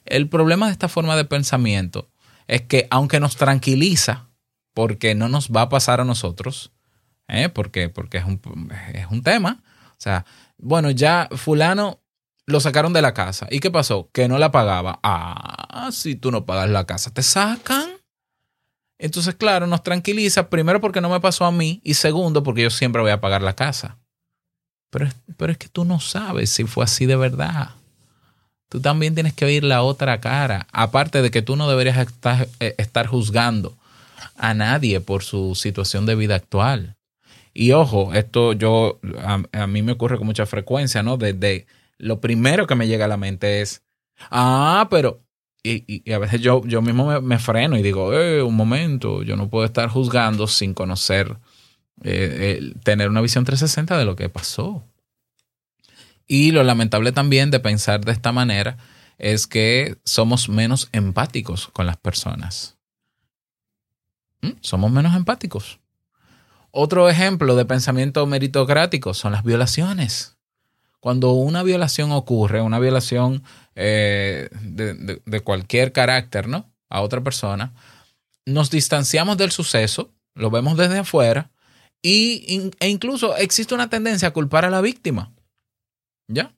El 0.06 0.30
problema 0.30 0.68
de 0.68 0.74
esta 0.74 0.88
forma 0.88 1.16
de 1.16 1.26
pensamiento 1.26 2.10
es 2.48 2.62
que 2.62 2.88
aunque 2.92 3.20
nos 3.20 3.36
tranquiliza, 3.36 4.30
porque 4.74 5.16
no 5.16 5.30
nos 5.30 5.50
va 5.50 5.62
a 5.62 5.70
pasar 5.70 6.02
a 6.02 6.06
nosotros, 6.06 6.72
¿eh? 7.28 7.50
porque, 7.50 7.90
porque 7.90 8.18
es, 8.18 8.26
un, 8.26 8.42
es 8.94 9.08
un 9.10 9.24
tema, 9.24 9.64
o 9.92 10.02
sea, 10.04 10.26
bueno, 10.58 10.92
ya 10.92 11.30
fulano 11.32 12.00
lo 12.46 12.60
sacaron 12.60 12.94
de 12.94 13.02
la 13.02 13.14
casa. 13.14 13.48
¿Y 13.50 13.60
qué 13.60 13.72
pasó? 13.72 14.10
Que 14.12 14.28
no 14.28 14.38
la 14.38 14.52
pagaba. 14.52 15.00
Ah, 15.04 15.90
si 15.92 16.16
tú 16.16 16.32
no 16.32 16.46
pagas 16.46 16.70
la 16.70 16.86
casa, 16.86 17.14
te 17.14 17.24
sacan. 17.24 17.90
Entonces, 18.98 19.36
claro, 19.36 19.68
nos 19.68 19.84
tranquiliza, 19.84 20.50
primero 20.50 20.82
porque 20.82 21.02
no 21.02 21.10
me 21.10 21.20
pasó 21.20 21.46
a 21.46 21.52
mí 21.52 21.82
y 21.84 21.94
segundo 21.96 22.44
porque 22.44 22.64
yo 22.64 22.70
siempre 22.70 23.02
voy 23.02 23.12
a 23.12 23.22
pagar 23.22 23.42
la 23.42 23.56
casa. 23.56 23.98
Pero, 24.90 25.10
pero 25.38 25.52
es 25.52 25.58
que 25.58 25.68
tú 25.68 25.86
no 25.86 26.00
sabes 26.00 26.50
si 26.50 26.66
fue 26.66 26.84
así 26.84 27.06
de 27.06 27.16
verdad. 27.16 27.72
Tú 28.70 28.82
también 28.82 29.14
tienes 29.14 29.34
que 29.34 29.46
oír 29.46 29.64
la 29.64 29.84
otra 29.84 30.20
cara. 30.20 30.68
Aparte 30.72 31.22
de 31.22 31.32
que 31.32 31.42
tú 31.42 31.56
no 31.56 31.70
deberías 31.70 31.98
estar, 31.98 32.48
eh, 32.60 32.76
estar 32.78 33.08
juzgando 33.08 33.78
a 34.36 34.54
nadie 34.54 35.00
por 35.00 35.24
su 35.24 35.56
situación 35.56 36.06
de 36.06 36.16
vida 36.16 36.36
actual. 36.36 36.96
Y 37.54 37.72
ojo, 37.72 38.14
esto 38.14 38.54
yo 38.54 39.00
a, 39.52 39.68
mí 39.68 39.84
me 39.84 39.92
ocurre 39.92 40.18
con 40.18 40.26
mucha 40.26 40.46
frecuencia, 40.46 41.04
¿no? 41.04 41.18
Desde 41.18 41.68
lo 42.00 42.20
primero 42.20 42.66
que 42.66 42.76
me 42.76 42.88
llega 42.88 43.06
a 43.06 43.08
la 43.08 43.18
mente 43.18 43.62
es, 43.62 43.84
ah, 44.32 44.88
pero 44.90 45.22
y, 45.64 46.12
a 46.12 46.18
veces 46.18 46.42
yo, 46.42 46.62
yo 46.66 46.82
mismo 46.82 47.22
me, 47.22 47.40
freno 47.40 47.78
y 47.78 47.82
digo, 47.84 48.14
eh, 48.14 48.42
un 48.42 48.56
momento, 48.56 49.24
yo 49.24 49.38
no 49.38 49.50
puedo 49.50 49.66
estar 49.66 49.88
juzgando 49.88 50.48
sin 50.48 50.74
conocer, 50.74 51.38
eh, 52.04 52.74
tener 52.84 53.10
una 53.10 53.22
visión 53.22 53.46
360 53.46 53.98
de 53.98 54.06
lo 54.06 54.16
que 54.16 54.30
pasó. 54.30 54.84
Y 56.28 56.52
lo 56.52 56.64
lamentable 56.64 57.12
también 57.12 57.52
de 57.52 57.60
pensar 57.60 58.06
de 58.06 58.12
esta 58.12 58.32
manera 58.32 58.78
es 59.18 59.48
que 59.48 59.98
somos 60.06 60.50
menos 60.50 60.90
empáticos 60.92 61.68
con 61.74 61.86
las 61.86 61.98
personas. 61.98 62.78
¿Mm? 64.42 64.52
Somos 64.62 64.92
menos 64.92 65.16
empáticos. 65.16 65.80
Otro 66.72 67.08
ejemplo 67.10 67.56
de 67.56 67.66
pensamiento 67.66 68.26
meritocrático 68.26 69.14
son 69.14 69.32
las 69.34 69.44
violaciones. 69.44 70.38
Cuando 71.00 71.32
una 71.34 71.64
violación 71.64 72.12
ocurre, 72.12 72.62
una 72.62 72.80
violación 72.80 73.44
eh, 73.76 74.50
de, 74.62 75.20
de- 75.26 75.40
cualquier 75.42 75.92
carácter, 75.92 76.48
¿no? 76.48 76.72
A 76.90 77.02
otra 77.02 77.22
persona, 77.22 77.74
nos 78.46 78.72
distanciamos 78.72 79.38
del 79.38 79.52
suceso, 79.52 80.14
lo 80.34 80.50
vemos 80.50 80.78
desde 80.78 81.00
afuera 81.00 81.52
y, 82.02 82.72
e 82.80 82.88
incluso 82.88 83.36
existe 83.36 83.76
una 83.76 83.90
tendencia 83.90 84.30
a 84.30 84.32
culpar 84.32 84.64
a 84.66 84.70
la 84.70 84.82
víctima. 84.82 85.34
¿Ya? 86.28 86.54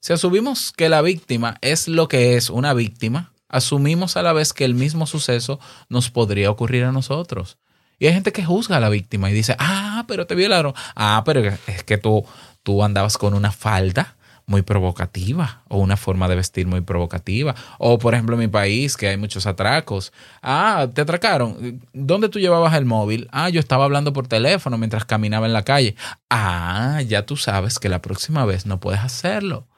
Si 0.00 0.12
asumimos 0.12 0.72
que 0.72 0.88
la 0.88 1.02
víctima 1.02 1.56
es 1.60 1.88
lo 1.88 2.08
que 2.08 2.36
es 2.36 2.50
una 2.50 2.72
víctima, 2.72 3.32
asumimos 3.48 4.16
a 4.16 4.22
la 4.22 4.32
vez 4.32 4.52
que 4.52 4.64
el 4.64 4.74
mismo 4.74 5.06
suceso 5.06 5.60
nos 5.88 6.10
podría 6.10 6.50
ocurrir 6.50 6.84
a 6.84 6.92
nosotros. 6.92 7.58
Y 7.98 8.06
hay 8.06 8.14
gente 8.14 8.32
que 8.32 8.44
juzga 8.44 8.78
a 8.78 8.80
la 8.80 8.88
víctima 8.88 9.30
y 9.30 9.34
dice, 9.34 9.56
ah, 9.58 10.04
pero 10.08 10.26
te 10.26 10.34
violaron. 10.34 10.72
Ah, 10.96 11.22
pero 11.26 11.42
es 11.66 11.84
que 11.84 11.98
tú, 11.98 12.24
tú 12.62 12.82
andabas 12.82 13.18
con 13.18 13.34
una 13.34 13.52
falda 13.52 14.16
muy 14.50 14.62
provocativa 14.62 15.62
o 15.68 15.78
una 15.78 15.96
forma 15.96 16.28
de 16.28 16.34
vestir 16.34 16.66
muy 16.66 16.80
provocativa. 16.80 17.54
O 17.78 17.98
por 17.98 18.14
ejemplo 18.14 18.34
en 18.34 18.40
mi 18.40 18.48
país 18.48 18.96
que 18.96 19.06
hay 19.06 19.16
muchos 19.16 19.46
atracos. 19.46 20.12
Ah, 20.42 20.88
te 20.92 21.02
atracaron. 21.02 21.80
¿Dónde 21.92 22.28
tú 22.28 22.40
llevabas 22.40 22.74
el 22.74 22.84
móvil? 22.84 23.28
Ah, 23.30 23.48
yo 23.48 23.60
estaba 23.60 23.84
hablando 23.84 24.12
por 24.12 24.26
teléfono 24.26 24.76
mientras 24.76 25.04
caminaba 25.04 25.46
en 25.46 25.52
la 25.52 25.62
calle. 25.62 25.94
Ah, 26.28 27.00
ya 27.06 27.24
tú 27.24 27.36
sabes 27.36 27.78
que 27.78 27.88
la 27.88 28.02
próxima 28.02 28.44
vez 28.44 28.66
no 28.66 28.80
puedes 28.80 29.00
hacerlo. 29.00 29.68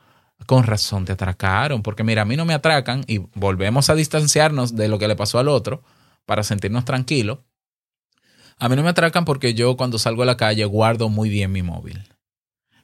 Con 0.47 0.65
razón 0.65 1.05
te 1.05 1.13
atracaron, 1.13 1.83
porque 1.83 2.03
mira, 2.03 2.23
a 2.23 2.25
mí 2.25 2.37
no 2.37 2.47
me 2.47 2.55
atracan 2.55 3.05
y 3.07 3.19
volvemos 3.35 3.91
a 3.91 3.95
distanciarnos 3.95 4.75
de 4.75 4.89
lo 4.89 4.99
que 4.99 5.07
le 5.07 5.17
pasó 5.17 5.39
al 5.39 5.49
otro 5.49 5.83
para 6.25 6.43
sentirnos 6.43 6.87
tranquilos. 6.87 7.41
A 8.59 8.71
mí 8.71 8.77
no 8.77 8.83
me 8.83 8.89
atracan 8.89 9.27
porque 9.27 9.53
yo 9.53 9.77
cuando 9.77 9.99
salgo 9.99 10.23
a 10.23 10.27
la 10.27 10.39
calle 10.39 10.65
guardo 10.65 11.11
muy 11.11 11.29
bien 11.29 11.53
mi 11.53 11.63
móvil. 11.63 12.12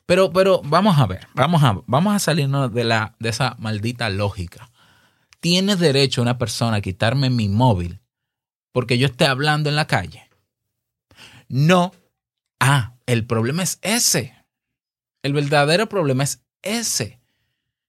Pero, 0.09 0.33
pero 0.33 0.63
vamos 0.65 0.97
a 0.99 1.05
ver, 1.05 1.29
vamos 1.35 1.63
a, 1.63 1.83
vamos 1.87 2.15
a 2.15 2.19
salirnos 2.19 2.73
de, 2.73 2.83
la, 2.83 3.15
de 3.19 3.29
esa 3.29 3.57
maldita 3.59 4.09
lógica. 4.09 4.71
¿Tiene 5.39 5.77
derecho 5.77 6.23
una 6.23 6.39
persona 6.39 6.79
a 6.79 6.81
quitarme 6.81 7.29
mi 7.29 7.51
móvil 7.51 8.01
porque 8.73 8.97
yo 8.97 9.05
esté 9.05 9.27
hablando 9.27 9.69
en 9.69 9.77
la 9.77 9.87
calle? 9.87 10.31
No. 11.47 11.93
Ah, 12.59 12.95
el 13.05 13.27
problema 13.27 13.63
es 13.63 13.81
ese. 13.83 14.35
El 15.23 15.35
verdadero 15.35 15.91
problema 15.91 16.25
es 16.25 16.43
ese. 16.63 17.21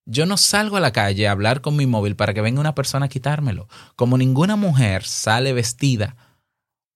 Yo 0.06 0.26
no 0.26 0.36
salgo 0.36 0.76
a 0.76 0.82
la 0.82 0.92
calle 0.92 1.26
a 1.26 1.32
hablar 1.32 1.62
con 1.62 1.78
mi 1.78 1.86
móvil 1.86 2.18
para 2.18 2.34
que 2.34 2.42
venga 2.42 2.60
una 2.60 2.76
persona 2.76 3.06
a 3.06 3.10
quitármelo. 3.10 3.70
Como 3.96 4.18
ninguna 4.18 4.58
mujer 4.58 5.06
sale 5.06 5.54
vestida 5.54 6.18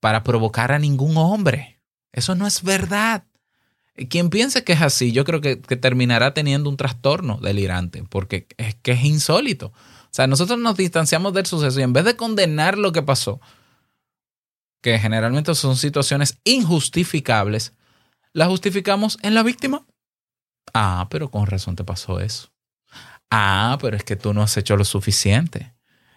para 0.01 0.21
provocar 0.23 0.73
a 0.73 0.79
ningún 0.79 1.15
hombre. 1.15 1.79
Eso 2.11 2.35
no 2.35 2.45
es 2.45 2.61
verdad. 2.61 3.23
Quien 4.09 4.29
piense 4.29 4.63
que 4.63 4.73
es 4.73 4.81
así, 4.81 5.11
yo 5.11 5.23
creo 5.23 5.39
que, 5.39 5.55
terminará 5.55 6.33
teniendo 6.33 6.69
un 6.69 6.77
trastorno 6.77 7.37
delirante, 7.37 8.03
porque 8.09 8.47
es 8.57 8.75
que 8.75 8.93
es 8.93 9.03
insólito. 9.03 9.67
O 9.67 10.09
sea, 10.11 10.25
nosotros 10.27 10.57
nos 10.59 10.75
distanciamos 10.77 11.33
del 11.33 11.45
suceso 11.45 11.79
y 11.79 11.83
en 11.83 11.93
vez 11.93 12.05
de 12.05 12.15
condenar 12.15 12.77
lo 12.77 12.91
que 12.91 13.03
pasó, 13.03 13.39
que 14.81 14.97
generalmente 14.99 15.53
son 15.55 15.77
situaciones 15.77 16.39
injustificables, 16.43 17.73
la 18.33 18.47
justificamos 18.47 19.17
en 19.21 19.35
la 19.35 19.43
víctima. 19.43 19.85
Ah, 20.73 21.07
pero 21.11 21.29
con 21.29 21.45
razón 21.45 21.75
te 21.75 21.83
pasó 21.83 22.19
eso. 22.19 22.49
Ah, 23.29 23.77
pero 23.79 23.95
es 23.95 24.03
que 24.03 24.15
tú 24.15 24.33
no 24.33 24.41
has 24.41 24.57
hecho 24.57 24.75
lo 24.75 24.85
suficiente. 24.85 25.73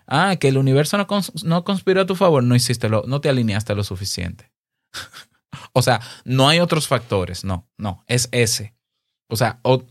Ah, 0.06 0.36
que 0.36 0.48
el 0.48 0.56
universo 0.56 0.96
no, 0.96 1.06
cons- 1.06 1.44
no 1.44 1.64
conspiró 1.64 2.00
a 2.02 2.06
tu 2.06 2.14
favor, 2.14 2.42
no 2.42 2.54
hiciste 2.54 2.88
lo, 2.88 3.02
no 3.06 3.20
te 3.20 3.28
alineaste 3.28 3.74
lo 3.74 3.84
suficiente. 3.84 4.50
o 5.72 5.82
sea, 5.82 6.00
no 6.24 6.48
hay 6.48 6.60
otros 6.60 6.88
factores, 6.88 7.44
no, 7.44 7.68
no, 7.76 8.04
es 8.06 8.28
ese. 8.32 8.74
O 9.28 9.36
sea, 9.36 9.60
o- 9.62 9.84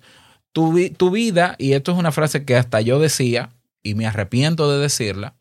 tu, 0.52 0.74
tu 0.96 1.12
vida, 1.12 1.56
y 1.58 1.74
esto 1.74 1.92
es 1.92 1.98
una 1.98 2.12
frase 2.12 2.46
que 2.46 2.56
hasta 2.56 2.80
yo 2.82 3.00
decía, 3.00 3.52
y 3.84 3.94
me 3.96 4.08
arrepiento 4.08 4.72
de 4.72 4.80
decirla, 4.80 5.36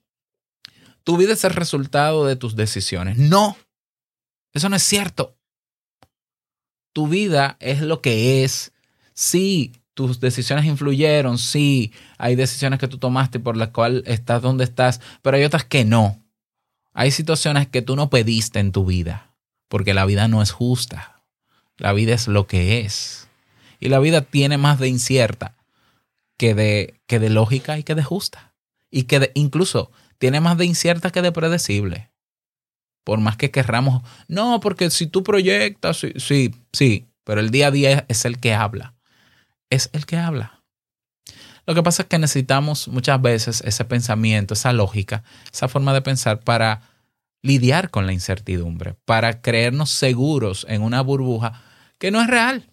tu 1.05 1.17
vida 1.17 1.35
es 1.35 1.45
el 1.45 1.53
resultado 1.53 2.27
de 2.27 2.37
tus 2.37 2.57
decisiones. 2.57 3.17
No, 3.19 3.57
eso 4.53 4.69
no 4.69 4.77
es 4.77 4.83
cierto. 4.83 5.37
Tu 6.93 7.09
vida 7.09 7.57
es 7.61 7.81
lo 7.81 8.01
que 8.01 8.45
es. 8.45 8.73
Sí, 9.15 9.73
tus 9.95 10.19
decisiones 10.21 10.65
influyeron, 10.65 11.39
sí, 11.39 11.93
hay 12.19 12.35
decisiones 12.35 12.81
que 12.81 12.89
tú 12.89 12.99
tomaste 12.99 13.39
por 13.39 13.57
las 13.57 13.69
cuales 13.69 14.03
estás 14.07 14.43
donde 14.43 14.65
estás, 14.65 15.01
pero 15.23 15.37
hay 15.37 15.45
otras 15.45 15.65
que 15.65 15.85
no. 15.85 16.21
Hay 16.93 17.11
situaciones 17.11 17.69
que 17.69 17.83
tú 17.83 17.97
no 17.97 18.11
pediste 18.11 18.59
en 18.61 18.73
tu 18.73 18.85
vida, 18.85 19.34
porque 19.75 19.93
la 19.93 20.05
vida 20.05 20.29
no 20.29 20.41
es 20.41 20.53
justa. 20.53 21.25
La 21.79 21.93
vida 21.93 22.15
es 22.15 22.29
lo 22.29 22.47
que 22.47 22.83
es. 22.83 23.27
Y 23.81 23.89
la 23.89 23.99
vida 23.99 24.21
tiene 24.21 24.57
más 24.57 24.79
de 24.79 24.87
incierta 24.87 25.57
que 26.39 26.55
de, 26.55 27.01
que 27.09 27.19
de 27.19 27.29
lógica 27.29 27.77
y 27.77 27.83
que 27.83 27.97
de 27.97 28.05
justa. 28.05 28.55
Y 28.89 29.03
que 29.03 29.19
de- 29.19 29.33
incluso 29.35 29.91
tiene 30.19 30.41
más 30.41 30.59
de 30.59 30.67
incierta 30.67 31.11
que 31.11 31.23
de 31.23 31.33
predecible. 31.33 32.13
Por 33.03 33.19
más 33.19 33.37
que 33.37 33.51
querramos, 33.51 34.05
no, 34.29 34.61
porque 34.61 34.91
si 34.91 35.09
tú 35.09 35.25
proyectas, 35.25 35.97
sí, 35.97 36.13
sí, 36.19 36.55
sí, 36.73 37.09
pero 37.25 37.41
el 37.41 37.51
día 37.51 37.67
a 37.67 37.73
día 37.73 38.07
es 38.07 38.25
el 38.27 38.39
que 38.39 38.55
habla. 38.55 38.95
Es 39.71 39.91
el 39.93 40.07
que 40.07 40.19
habla. 40.19 40.63
Lo 41.67 41.75
que 41.75 41.83
pasa 41.83 42.03
es 42.03 42.09
que 42.09 42.21
necesitamos 42.21 42.87
muchas 42.87 43.21
veces 43.21 43.61
ese 43.67 43.85
pensamiento, 43.85 44.55
esa 44.55 44.73
lógica, 44.73 45.25
esa 45.53 45.67
forma 45.67 45.93
de 45.93 46.03
pensar 46.03 46.45
para 46.45 46.94
lidiar 47.45 47.91
con 47.91 48.07
la 48.07 48.15
incertidumbre, 48.15 48.97
para 49.05 49.43
creernos 49.43 49.91
seguros 49.91 50.65
en 50.67 50.81
una 50.81 51.03
burbuja 51.03 51.63
que 51.99 52.11
no 52.11 52.23
es 52.23 52.27
real. 52.27 52.71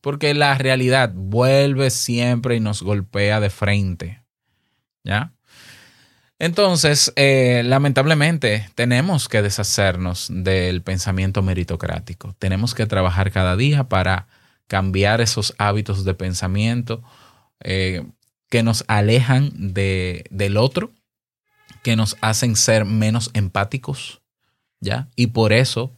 Porque 0.00 0.32
la 0.34 0.56
realidad 0.56 1.12
vuelve 1.14 1.90
siempre 1.90 2.56
y 2.56 2.60
nos 2.60 2.82
golpea 2.82 3.38
de 3.38 3.50
frente. 3.50 4.24
¿Ya? 5.04 5.34
Entonces, 6.38 7.12
eh, 7.16 7.62
lamentablemente, 7.64 8.68
tenemos 8.74 9.28
que 9.28 9.42
deshacernos 9.42 10.28
del 10.30 10.82
pensamiento 10.82 11.42
meritocrático. 11.42 12.34
Tenemos 12.38 12.74
que 12.74 12.86
trabajar 12.86 13.30
cada 13.30 13.56
día 13.56 13.84
para 13.84 14.26
cambiar 14.68 15.20
esos 15.20 15.54
hábitos 15.58 16.04
de 16.04 16.14
pensamiento 16.14 17.02
eh, 17.60 18.04
que 18.48 18.62
nos 18.62 18.84
alejan 18.88 19.50
de, 19.54 20.24
del 20.30 20.56
otro, 20.56 20.92
que 21.82 21.96
nos 21.96 22.16
hacen 22.20 22.56
ser 22.56 22.84
menos 22.84 23.30
empáticos, 23.34 24.22
¿ya? 24.80 25.08
Y 25.16 25.28
por 25.28 25.52
eso 25.52 25.92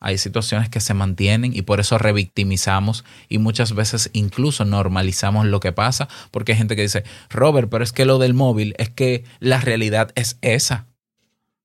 hay 0.00 0.16
situaciones 0.16 0.70
que 0.70 0.80
se 0.80 0.94
mantienen 0.94 1.54
y 1.54 1.62
por 1.62 1.78
eso 1.78 1.98
revictimizamos 1.98 3.04
y 3.28 3.38
muchas 3.38 3.74
veces 3.74 4.08
incluso 4.14 4.64
normalizamos 4.64 5.46
lo 5.46 5.60
que 5.60 5.72
pasa, 5.72 6.08
porque 6.30 6.52
hay 6.52 6.58
gente 6.58 6.74
que 6.74 6.82
dice, 6.82 7.04
Robert, 7.28 7.68
pero 7.70 7.84
es 7.84 7.92
que 7.92 8.06
lo 8.06 8.18
del 8.18 8.32
móvil 8.32 8.74
es 8.78 8.88
que 8.88 9.24
la 9.40 9.60
realidad 9.60 10.10
es 10.14 10.38
esa. 10.40 10.86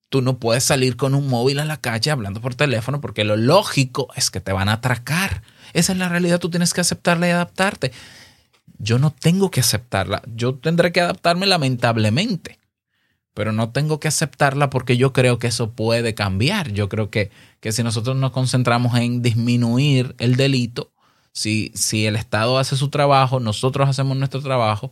Tú 0.09 0.21
no 0.21 0.37
puedes 0.37 0.63
salir 0.63 0.97
con 0.97 1.15
un 1.15 1.27
móvil 1.29 1.59
a 1.59 1.65
la 1.65 1.77
calle 1.77 2.11
hablando 2.11 2.41
por 2.41 2.55
teléfono 2.55 3.01
porque 3.01 3.23
lo 3.23 3.37
lógico 3.37 4.09
es 4.15 4.29
que 4.29 4.41
te 4.41 4.53
van 4.53 4.69
a 4.69 4.73
atracar. 4.73 5.41
Esa 5.73 5.93
es 5.93 5.97
la 5.97 6.09
realidad, 6.09 6.39
tú 6.39 6.49
tienes 6.49 6.73
que 6.73 6.81
aceptarla 6.81 7.27
y 7.27 7.31
adaptarte. 7.31 7.91
Yo 8.77 8.99
no 8.99 9.11
tengo 9.11 9.49
que 9.49 9.61
aceptarla, 9.61 10.21
yo 10.27 10.55
tendré 10.55 10.91
que 10.91 10.99
adaptarme 10.99 11.45
lamentablemente 11.45 12.59
pero 13.35 13.51
no 13.51 13.69
tengo 13.71 13.99
que 13.99 14.07
aceptarla 14.07 14.69
porque 14.69 14.95
yo 14.95 15.11
creo 15.11 15.37
que 15.39 15.47
eso 15.47 15.73
puede 15.73 16.15
cambiar. 16.15 16.71
Yo 16.71 16.87
creo 16.87 17.11
que, 17.11 17.31
que 17.59 17.73
si 17.73 17.83
nosotros 17.83 18.15
nos 18.15 18.31
concentramos 18.31 18.97
en 18.97 19.21
disminuir 19.21 20.15
el 20.19 20.37
delito, 20.37 20.93
si, 21.33 21.69
si 21.75 22.05
el 22.05 22.15
Estado 22.15 22.57
hace 22.57 22.77
su 22.77 22.89
trabajo, 22.89 23.41
nosotros 23.41 23.89
hacemos 23.89 24.15
nuestro 24.15 24.41
trabajo, 24.41 24.89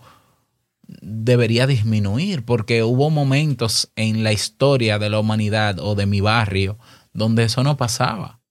debería 1.02 1.68
disminuir, 1.68 2.44
porque 2.44 2.84
hubo 2.84 3.10
momentos 3.10 3.90
en 3.96 4.26
la 4.26 4.34
historia 4.34 5.00
de 5.00 5.10
la 5.10 5.20
humanidad 5.20 5.80
o 5.80 5.96
de 5.96 6.06
mi 6.06 6.20
barrio 6.20 6.78
donde 7.14 7.46
eso 7.46 7.64
no 7.64 7.78
pasaba. 7.78 8.42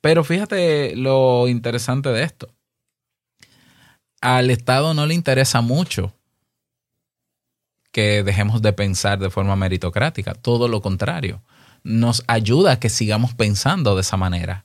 Pero 0.00 0.24
fíjate 0.24 0.96
lo 0.96 1.46
interesante 1.46 2.08
de 2.08 2.24
esto. 2.24 2.52
Al 4.20 4.50
Estado 4.50 4.94
no 4.94 5.06
le 5.06 5.14
interesa 5.14 5.60
mucho 5.60 6.12
que 7.94 8.24
dejemos 8.24 8.60
de 8.60 8.72
pensar 8.72 9.20
de 9.20 9.30
forma 9.30 9.54
meritocrática. 9.54 10.34
Todo 10.34 10.66
lo 10.66 10.82
contrario. 10.82 11.40
Nos 11.84 12.24
ayuda 12.26 12.72
a 12.72 12.80
que 12.80 12.90
sigamos 12.90 13.34
pensando 13.34 13.94
de 13.94 14.00
esa 14.00 14.16
manera. 14.16 14.64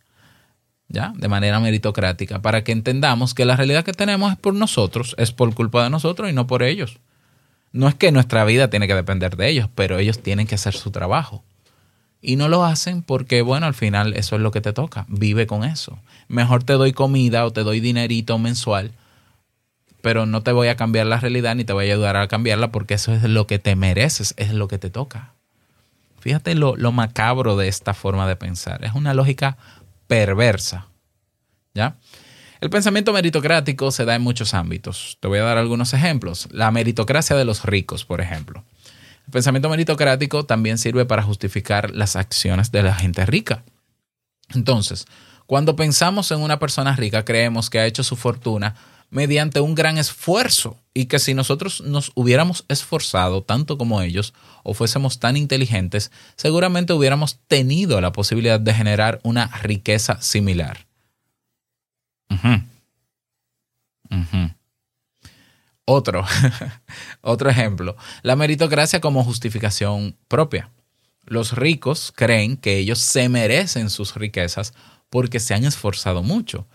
¿Ya? 0.88 1.14
De 1.16 1.28
manera 1.28 1.60
meritocrática. 1.60 2.42
Para 2.42 2.64
que 2.64 2.72
entendamos 2.72 3.36
que 3.36 3.46
la 3.46 3.56
realidad 3.56 3.86
que 3.86 3.94
tenemos 3.94 4.32
es 4.32 4.38
por 4.40 4.56
nosotros, 4.56 5.14
es 5.20 5.32
por 5.32 5.54
culpa 5.54 5.84
de 5.84 5.92
nosotros 5.92 6.28
y 6.28 6.34
no 6.34 6.48
por 6.48 6.64
ellos. 6.64 6.98
No 7.72 7.88
es 7.88 7.94
que 7.94 8.12
nuestra 8.12 8.44
vida 8.46 8.72
tiene 8.72 8.88
que 8.88 8.96
depender 8.96 9.38
de 9.38 9.48
ellos, 9.48 9.70
pero 9.76 10.00
ellos 10.00 10.24
tienen 10.24 10.48
que 10.48 10.56
hacer 10.56 10.74
su 10.74 10.90
trabajo. 10.90 11.44
Y 12.22 12.36
no 12.36 12.50
lo 12.50 12.66
hacen 12.66 13.04
porque, 13.04 13.44
bueno, 13.44 13.68
al 13.68 13.76
final 13.76 14.16
eso 14.16 14.38
es 14.38 14.42
lo 14.42 14.50
que 14.50 14.62
te 14.62 14.74
toca. 14.74 15.06
Vive 15.08 15.46
con 15.46 15.64
eso. 15.64 16.00
Mejor 16.30 16.64
te 16.64 16.74
doy 16.74 16.94
comida 16.94 17.46
o 17.46 17.52
te 17.52 17.62
doy 17.62 17.80
dinerito 17.80 18.40
mensual, 18.40 18.92
pero 20.02 20.26
no 20.26 20.42
te 20.44 20.52
voy 20.52 20.68
a 20.68 20.76
cambiar 20.76 21.06
la 21.06 21.20
realidad 21.20 21.56
ni 21.56 21.64
te 21.64 21.74
voy 21.74 21.90
a 21.90 21.94
ayudar 21.94 22.16
a 22.18 22.28
cambiarla 22.28 22.72
porque 22.72 22.96
eso 22.96 23.14
es 23.14 23.24
lo 23.24 23.48
que 23.48 23.60
te 23.60 23.76
mereces, 23.76 24.34
es 24.38 24.54
lo 24.54 24.68
que 24.68 24.78
te 24.78 24.90
toca. 24.90 25.34
Fíjate 26.20 26.56
lo, 26.56 26.76
lo 26.76 26.92
macabro 26.92 27.56
de 27.56 27.68
esta 27.68 27.94
forma 27.94 28.28
de 28.28 28.36
pensar. 28.36 28.84
Es 28.84 28.94
una 28.94 29.14
lógica 29.14 29.58
perversa. 30.08 30.88
¿Ya? 31.74 31.96
El 32.62 32.70
pensamiento 32.70 33.14
meritocrático 33.14 33.90
se 33.92 34.04
da 34.04 34.16
en 34.16 34.22
muchos 34.22 34.54
ámbitos. 34.54 35.18
Te 35.22 35.30
voy 35.30 35.40
a 35.40 35.44
dar 35.44 35.58
algunos 35.58 35.94
ejemplos. 35.94 36.50
La 36.52 36.72
meritocracia 36.72 37.36
de 37.38 37.46
los 37.46 37.64
ricos, 37.64 38.04
por 38.04 38.20
ejemplo. 38.20 38.66
El 39.28 39.32
pensamiento 39.32 39.70
meritocrático 39.70 40.46
también 40.46 40.78
sirve 40.78 41.06
para 41.06 41.24
justificar 41.24 41.92
las 41.92 42.16
acciones 42.18 42.72
de 42.72 42.84
la 42.84 42.96
gente 42.96 43.26
rica. 43.26 43.64
Entonces, 44.50 45.06
cuando 45.46 45.76
pensamos 45.76 46.32
en 46.32 46.42
una 46.42 46.60
persona 46.60 46.96
rica, 46.96 47.24
creemos 47.24 47.70
que 47.70 47.80
ha 47.80 47.86
hecho 47.86 48.04
su 48.04 48.16
fortuna 48.16 48.76
mediante 49.10 49.60
un 49.60 49.76
gran 49.76 49.98
esfuerzo 49.98 50.78
y 50.94 51.06
que 51.06 51.20
si 51.20 51.34
nosotros 51.34 51.82
nos 51.82 52.12
hubiéramos 52.16 52.66
esforzado 52.68 53.44
tanto 53.44 53.78
como 53.78 54.02
ellos 54.02 54.34
o 54.64 54.74
fuésemos 54.74 55.20
tan 55.20 55.38
inteligentes, 55.38 56.12
seguramente 56.36 56.94
hubiéramos 56.94 57.40
tenido 57.48 58.02
la 58.02 58.12
posibilidad 58.12 58.60
de 58.60 58.74
generar 58.74 59.20
una 59.24 59.48
riqueza 59.48 60.22
similar. 60.22 60.86
Otro, 65.86 66.24
otro 67.22 67.50
ejemplo, 67.50 67.96
la 68.22 68.36
meritocracia 68.36 69.02
como 69.02 69.24
justificación 69.24 70.16
propia. 70.28 70.70
Los 71.26 71.54
ricos 71.54 72.12
creen 72.16 72.58
que 72.58 72.78
ellos 72.78 73.00
se 73.00 73.30
merecen 73.30 73.90
sus 73.90 74.16
riquezas 74.16 74.74
porque 75.10 75.40
se 75.40 75.54
han 75.54 75.66
esforzado 75.66 76.24
mucho. 76.24 76.68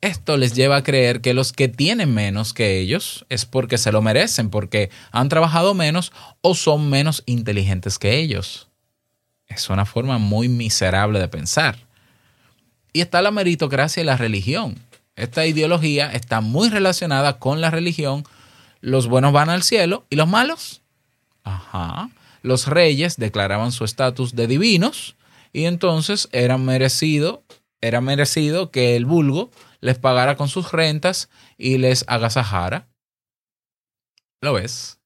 Esto 0.00 0.36
les 0.36 0.54
lleva 0.54 0.76
a 0.76 0.84
creer 0.84 1.20
que 1.20 1.34
los 1.34 1.52
que 1.52 1.68
tienen 1.68 2.14
menos 2.14 2.54
que 2.54 2.78
ellos 2.78 3.26
es 3.28 3.46
porque 3.46 3.78
se 3.78 3.90
lo 3.90 4.00
merecen, 4.00 4.48
porque 4.48 4.90
han 5.10 5.28
trabajado 5.28 5.74
menos 5.74 6.12
o 6.40 6.54
son 6.54 6.88
menos 6.88 7.24
inteligentes 7.26 7.98
que 7.98 8.18
ellos. 8.18 8.68
Es 9.48 9.68
una 9.70 9.86
forma 9.86 10.18
muy 10.18 10.48
miserable 10.48 11.18
de 11.18 11.26
pensar. 11.26 11.78
Y 12.92 13.00
está 13.00 13.22
la 13.22 13.32
meritocracia 13.32 14.02
y 14.02 14.06
la 14.06 14.16
religión. 14.16 14.76
Esta 15.16 15.46
ideología 15.46 16.12
está 16.12 16.40
muy 16.40 16.68
relacionada 16.68 17.40
con 17.40 17.60
la 17.60 17.70
religión. 17.70 18.24
Los 18.80 19.08
buenos 19.08 19.32
van 19.32 19.50
al 19.50 19.64
cielo 19.64 20.06
y 20.10 20.16
los 20.16 20.28
malos. 20.28 20.82
Ajá. 21.42 22.10
Los 22.42 22.68
reyes 22.68 23.16
declaraban 23.16 23.72
su 23.72 23.84
estatus 23.84 24.36
de 24.36 24.46
divinos 24.46 25.16
y 25.52 25.64
entonces 25.64 26.28
era 26.30 26.56
merecido, 26.56 27.42
era 27.80 28.00
merecido 28.00 28.70
que 28.70 28.94
el 28.94 29.06
vulgo 29.06 29.50
les 29.80 29.98
pagara 29.98 30.36
con 30.36 30.48
sus 30.48 30.72
rentas 30.72 31.28
y 31.56 31.78
les 31.78 32.04
agasajara. 32.08 32.88
¿Lo 34.40 34.52
ves? 34.52 34.98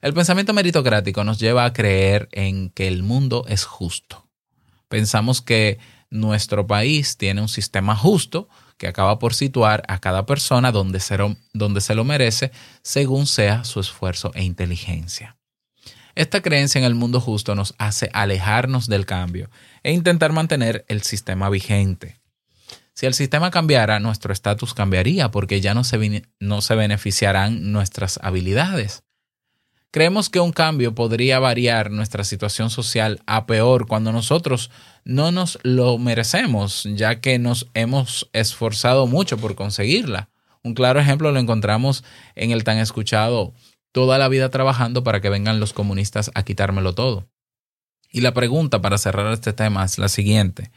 El 0.00 0.14
pensamiento 0.14 0.54
meritocrático 0.54 1.24
nos 1.24 1.38
lleva 1.38 1.64
a 1.64 1.72
creer 1.72 2.28
en 2.32 2.70
que 2.70 2.88
el 2.88 3.02
mundo 3.02 3.44
es 3.48 3.64
justo. 3.64 4.26
Pensamos 4.88 5.42
que 5.42 5.78
nuestro 6.08 6.66
país 6.66 7.16
tiene 7.16 7.40
un 7.40 7.48
sistema 7.48 7.94
justo 7.94 8.48
que 8.78 8.88
acaba 8.88 9.18
por 9.18 9.34
situar 9.34 9.82
a 9.88 10.00
cada 10.00 10.24
persona 10.24 10.72
donde 10.72 11.00
se, 11.00 11.18
lo, 11.18 11.36
donde 11.52 11.80
se 11.82 11.94
lo 11.94 12.04
merece 12.04 12.50
según 12.82 13.26
sea 13.26 13.64
su 13.64 13.78
esfuerzo 13.78 14.32
e 14.34 14.42
inteligencia. 14.42 15.36
Esta 16.14 16.40
creencia 16.40 16.78
en 16.78 16.84
el 16.84 16.94
mundo 16.94 17.20
justo 17.20 17.54
nos 17.54 17.74
hace 17.78 18.10
alejarnos 18.12 18.88
del 18.88 19.06
cambio 19.06 19.50
e 19.82 19.92
intentar 19.92 20.32
mantener 20.32 20.84
el 20.88 21.02
sistema 21.02 21.50
vigente. 21.50 22.19
Si 23.00 23.06
el 23.06 23.14
sistema 23.14 23.50
cambiara, 23.50 23.98
nuestro 23.98 24.30
estatus 24.30 24.74
cambiaría 24.74 25.30
porque 25.30 25.62
ya 25.62 25.72
no 25.72 25.84
se, 25.84 26.22
no 26.38 26.60
se 26.60 26.74
beneficiarán 26.74 27.72
nuestras 27.72 28.20
habilidades. 28.22 29.04
Creemos 29.90 30.28
que 30.28 30.38
un 30.38 30.52
cambio 30.52 30.94
podría 30.94 31.38
variar 31.38 31.90
nuestra 31.90 32.24
situación 32.24 32.68
social 32.68 33.22
a 33.24 33.46
peor 33.46 33.86
cuando 33.86 34.12
nosotros 34.12 34.70
no 35.02 35.32
nos 35.32 35.58
lo 35.62 35.96
merecemos, 35.96 36.86
ya 36.92 37.22
que 37.22 37.38
nos 37.38 37.68
hemos 37.72 38.28
esforzado 38.34 39.06
mucho 39.06 39.38
por 39.38 39.54
conseguirla. 39.54 40.28
Un 40.62 40.74
claro 40.74 41.00
ejemplo 41.00 41.32
lo 41.32 41.40
encontramos 41.40 42.04
en 42.34 42.50
el 42.50 42.64
tan 42.64 42.76
escuchado 42.76 43.54
toda 43.92 44.18
la 44.18 44.28
vida 44.28 44.50
trabajando 44.50 45.02
para 45.04 45.22
que 45.22 45.30
vengan 45.30 45.58
los 45.58 45.72
comunistas 45.72 46.30
a 46.34 46.42
quitármelo 46.42 46.94
todo. 46.94 47.30
Y 48.12 48.20
la 48.20 48.34
pregunta 48.34 48.82
para 48.82 48.98
cerrar 48.98 49.32
este 49.32 49.54
tema 49.54 49.86
es 49.86 49.96
la 49.96 50.10
siguiente. 50.10 50.70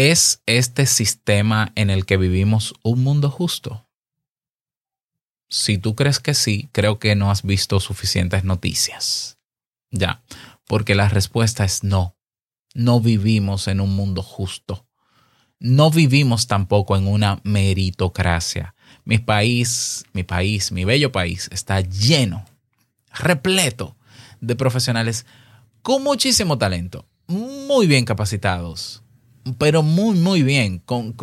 ¿Es 0.00 0.44
este 0.46 0.86
sistema 0.86 1.72
en 1.74 1.90
el 1.90 2.06
que 2.06 2.16
vivimos 2.16 2.72
un 2.84 3.02
mundo 3.02 3.32
justo? 3.32 3.84
Si 5.48 5.76
tú 5.76 5.96
crees 5.96 6.20
que 6.20 6.34
sí, 6.34 6.68
creo 6.70 7.00
que 7.00 7.16
no 7.16 7.32
has 7.32 7.42
visto 7.42 7.80
suficientes 7.80 8.44
noticias. 8.44 9.38
Ya, 9.90 10.22
porque 10.68 10.94
la 10.94 11.08
respuesta 11.08 11.64
es 11.64 11.82
no. 11.82 12.16
No 12.74 13.00
vivimos 13.00 13.66
en 13.66 13.80
un 13.80 13.96
mundo 13.96 14.22
justo. 14.22 14.86
No 15.58 15.90
vivimos 15.90 16.46
tampoco 16.46 16.96
en 16.96 17.08
una 17.08 17.40
meritocracia. 17.42 18.76
Mi 19.04 19.18
país, 19.18 20.04
mi 20.12 20.22
país, 20.22 20.70
mi 20.70 20.84
bello 20.84 21.10
país 21.10 21.50
está 21.50 21.80
lleno, 21.80 22.44
repleto 23.12 23.96
de 24.40 24.54
profesionales 24.54 25.26
con 25.82 26.04
muchísimo 26.04 26.56
talento, 26.56 27.04
muy 27.26 27.88
bien 27.88 28.04
capacitados, 28.04 29.02
pero 29.56 29.82
muy, 29.82 30.16
muy 30.18 30.42
bien. 30.42 30.78
Con, 30.80 31.14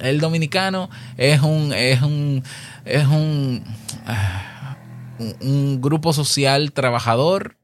el 0.00 0.20
dominicano 0.20 0.90
es 1.16 1.40
un, 1.42 1.72
es 1.72 2.02
un, 2.02 2.42
es 2.84 3.06
un, 3.06 3.64
uh, 4.06 5.44
un, 5.44 5.80
grupo 5.80 6.12
social 6.12 6.72
trabajador 6.72 7.56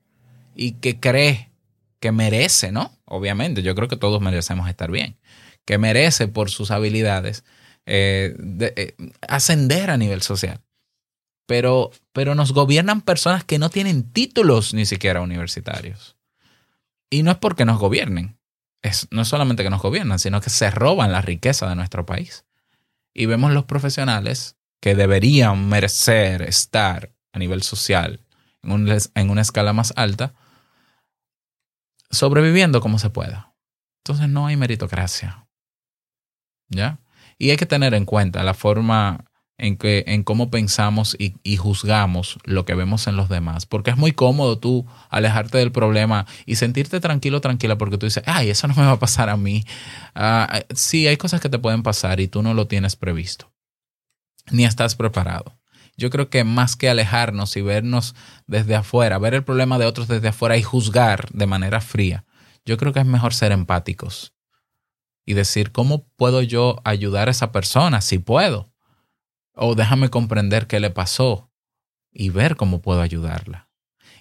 y 0.55 0.73
que 0.73 0.99
cree 0.99 1.51
que 2.01 2.13
merece, 2.13 2.73
¿no? 2.73 2.93
Obviamente, 3.05 3.63
yo 3.63 3.75
creo 3.75 3.89
que 3.89 3.97
todos 3.97 4.21
merecemos 4.21 4.69
estar 4.69 4.91
bien, 4.91 5.19
que 5.65 5.79
merece 5.79 6.29
por 6.29 6.51
sus 6.51 6.71
habilidades 6.71 7.45
eh, 7.87 8.37
eh, 8.77 8.95
ascender 9.29 9.91
a 9.91 9.97
nivel 9.97 10.23
social. 10.23 10.61
Pero, 11.47 11.91
pero 12.13 12.35
nos 12.35 12.53
gobiernan 12.53 13.03
personas 13.03 13.45
que 13.45 13.59
no 13.59 13.71
tienen 13.71 14.11
títulos 14.13 14.73
ni 14.73 14.87
siquiera 14.87 15.21
universitarios. 15.21 16.17
Y 17.11 17.25
no 17.25 17.33
es 17.33 17.39
porque 17.39 17.65
nos 17.65 17.79
gobiernen, 17.79 18.40
es, 18.83 19.09
no 19.11 19.23
es 19.23 19.29
solamente 19.29 19.63
que 19.63 19.71
nos 19.71 19.83
gobiernan, 19.83 20.19
sino 20.19 20.41
que 20.41 20.51
se 20.51 20.71
roban 20.71 21.13
la 21.13 21.21
riqueza 21.21 21.69
de 21.69 21.77
nuestro 21.77 22.07
país. 22.07 22.45
Y 23.13 23.27
vemos 23.27 23.53
los 23.53 23.65
profesionales 23.65 24.57
que 24.81 24.95
deberían 24.95 25.69
merecer 25.69 26.43
estar 26.43 27.13
a 27.33 27.39
nivel 27.39 27.63
social 27.63 28.25
en, 28.63 28.73
un, 28.73 28.99
en 29.15 29.31
una 29.31 29.43
escala 29.43 29.73
más 29.73 29.93
alta, 29.97 30.35
sobreviviendo 32.11 32.81
como 32.81 32.99
se 32.99 33.11
pueda. 33.11 33.55
Entonces 33.99 34.29
no 34.29 34.47
hay 34.47 34.57
meritocracia. 34.57 35.47
¿Ya? 36.69 37.01
Y 37.37 37.51
hay 37.51 37.57
que 37.57 37.67
tener 37.67 37.95
en 37.95 38.05
cuenta 38.05 38.43
la 38.43 38.55
forma 38.55 39.25
en, 39.61 39.77
que, 39.77 40.05
en 40.07 40.25
cómo 40.25 40.51
pensamos 40.51 41.17
y, 41.19 41.57
juzgamos 41.57 42.39
lo 42.45 42.65
que 42.65 42.75
vemos 42.75 43.07
en 43.07 43.17
los 43.17 43.29
demás. 43.29 43.67
Porque 43.67 43.91
es 43.91 43.97
muy 43.97 44.13
cómodo 44.13 44.59
tú 44.59 44.87
alejarte 45.11 45.59
del 45.59 45.71
problema 45.71 46.27
y 46.47 46.57
sentirte 46.57 46.99
tranquilo, 46.99 47.41
tranquila, 47.43 47.77
porque 47.77 47.99
tú 47.99 48.07
dices, 48.07 48.25
ay, 48.27 48.49
eso 48.49 48.67
no 48.67 48.75
me 48.75 48.83
va 48.83 48.93
a 48.93 48.99
pasar 48.99 49.29
a 49.29 49.37
mí. 49.37 49.65
Uh, 50.17 50.61
sí, 50.75 51.07
hay 51.07 51.19
cosas 51.19 51.41
que 51.41 51.51
te 51.51 51.59
pueden 51.59 51.83
pasar 51.83 52.21
y 52.21 52.29
tú 52.29 52.43
no 52.43 52.55
lo 52.55 52.67
tienes 52.67 52.97
previsto, 52.97 53.53
ni 54.51 54.65
estás 54.65 54.95
preparado. 54.97 55.59
Yo 55.97 56.09
creo 56.09 56.31
que 56.31 56.45
más 56.45 56.77
que 56.77 56.89
alejarnos 56.89 57.55
y 57.57 57.61
vernos 57.61 58.15
desde 58.47 58.75
afuera, 58.75 59.19
ver 59.19 59.35
el 59.35 59.45
problema 59.45 59.79
de 59.79 59.85
otros 59.85 60.09
desde 60.09 60.29
afuera 60.29 60.57
y 60.57 60.63
juzgar 60.63 61.29
de 61.33 61.47
manera 61.47 61.83
fría, 61.83 62.25
yo 62.65 62.79
creo 62.79 62.95
que 62.95 63.01
es 63.01 63.07
mejor 63.07 63.35
ser 63.35 63.53
empáticos 63.53 64.33
y 65.27 65.35
decir, 65.35 65.71
¿cómo 65.71 66.07
puedo 66.17 66.41
yo 66.41 66.81
ayudar 66.85 67.29
a 67.29 67.33
esa 67.33 67.53
persona 67.53 68.01
si 68.01 68.19
puedo? 68.19 68.70
O 69.55 69.75
déjame 69.75 70.09
comprender 70.09 70.67
qué 70.67 70.81
le 70.81 70.91
pasó 70.91 71.51
y 72.13 72.31
ver 72.31 72.57
cómo 72.57 72.81
puedo 72.81 73.01
ayudarla. 73.01 73.69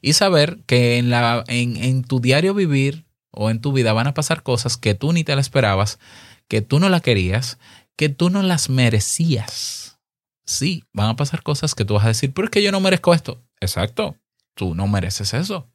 Y 0.02 0.14
saber 0.14 0.60
que 0.66 0.98
en, 0.98 1.10
la, 1.10 1.44
en, 1.48 1.78
en 1.78 2.04
tu 2.04 2.20
diario 2.20 2.54
vivir 2.54 3.06
o 3.32 3.50
en 3.50 3.62
tu 3.62 3.72
vida 3.72 3.94
van 3.94 4.08
a 4.08 4.14
pasar 4.14 4.44
cosas 4.44 4.78
que 4.78 4.96
tú 4.96 5.14
ni 5.14 5.24
te 5.24 5.36
las 5.36 5.48
esperabas, 5.48 6.00
que 6.48 6.62
tú 6.62 6.80
no 6.80 6.90
las 6.90 7.02
querías, 7.02 7.60
que 7.96 8.10
tú 8.10 8.30
no 8.30 8.44
las 8.44 8.70
merecías. 8.70 10.00
Sí, 10.46 10.84
van 10.94 11.10
a 11.10 11.16
pasar 11.16 11.44
cosas 11.44 11.76
que 11.76 11.86
tú 11.86 11.94
vas 11.96 12.06
a 12.06 12.10
decir, 12.10 12.34
pero 12.34 12.46
es 12.46 12.52
que 12.52 12.64
yo 12.64 12.72
no 12.72 12.80
merezco 12.80 13.14
esto. 13.14 13.44
Exacto, 13.60 14.16
tú 14.56 14.74
no 14.74 14.88
mereces 14.88 15.34
eso. 15.34 15.70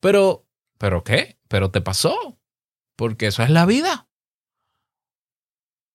Pero, 0.00 0.46
¿pero 0.78 1.04
qué? 1.04 1.36
Pero 1.48 1.70
te 1.70 1.80
pasó. 1.80 2.38
Porque 2.96 3.26
eso 3.26 3.42
es 3.42 3.50
la 3.50 3.66
vida. 3.66 4.08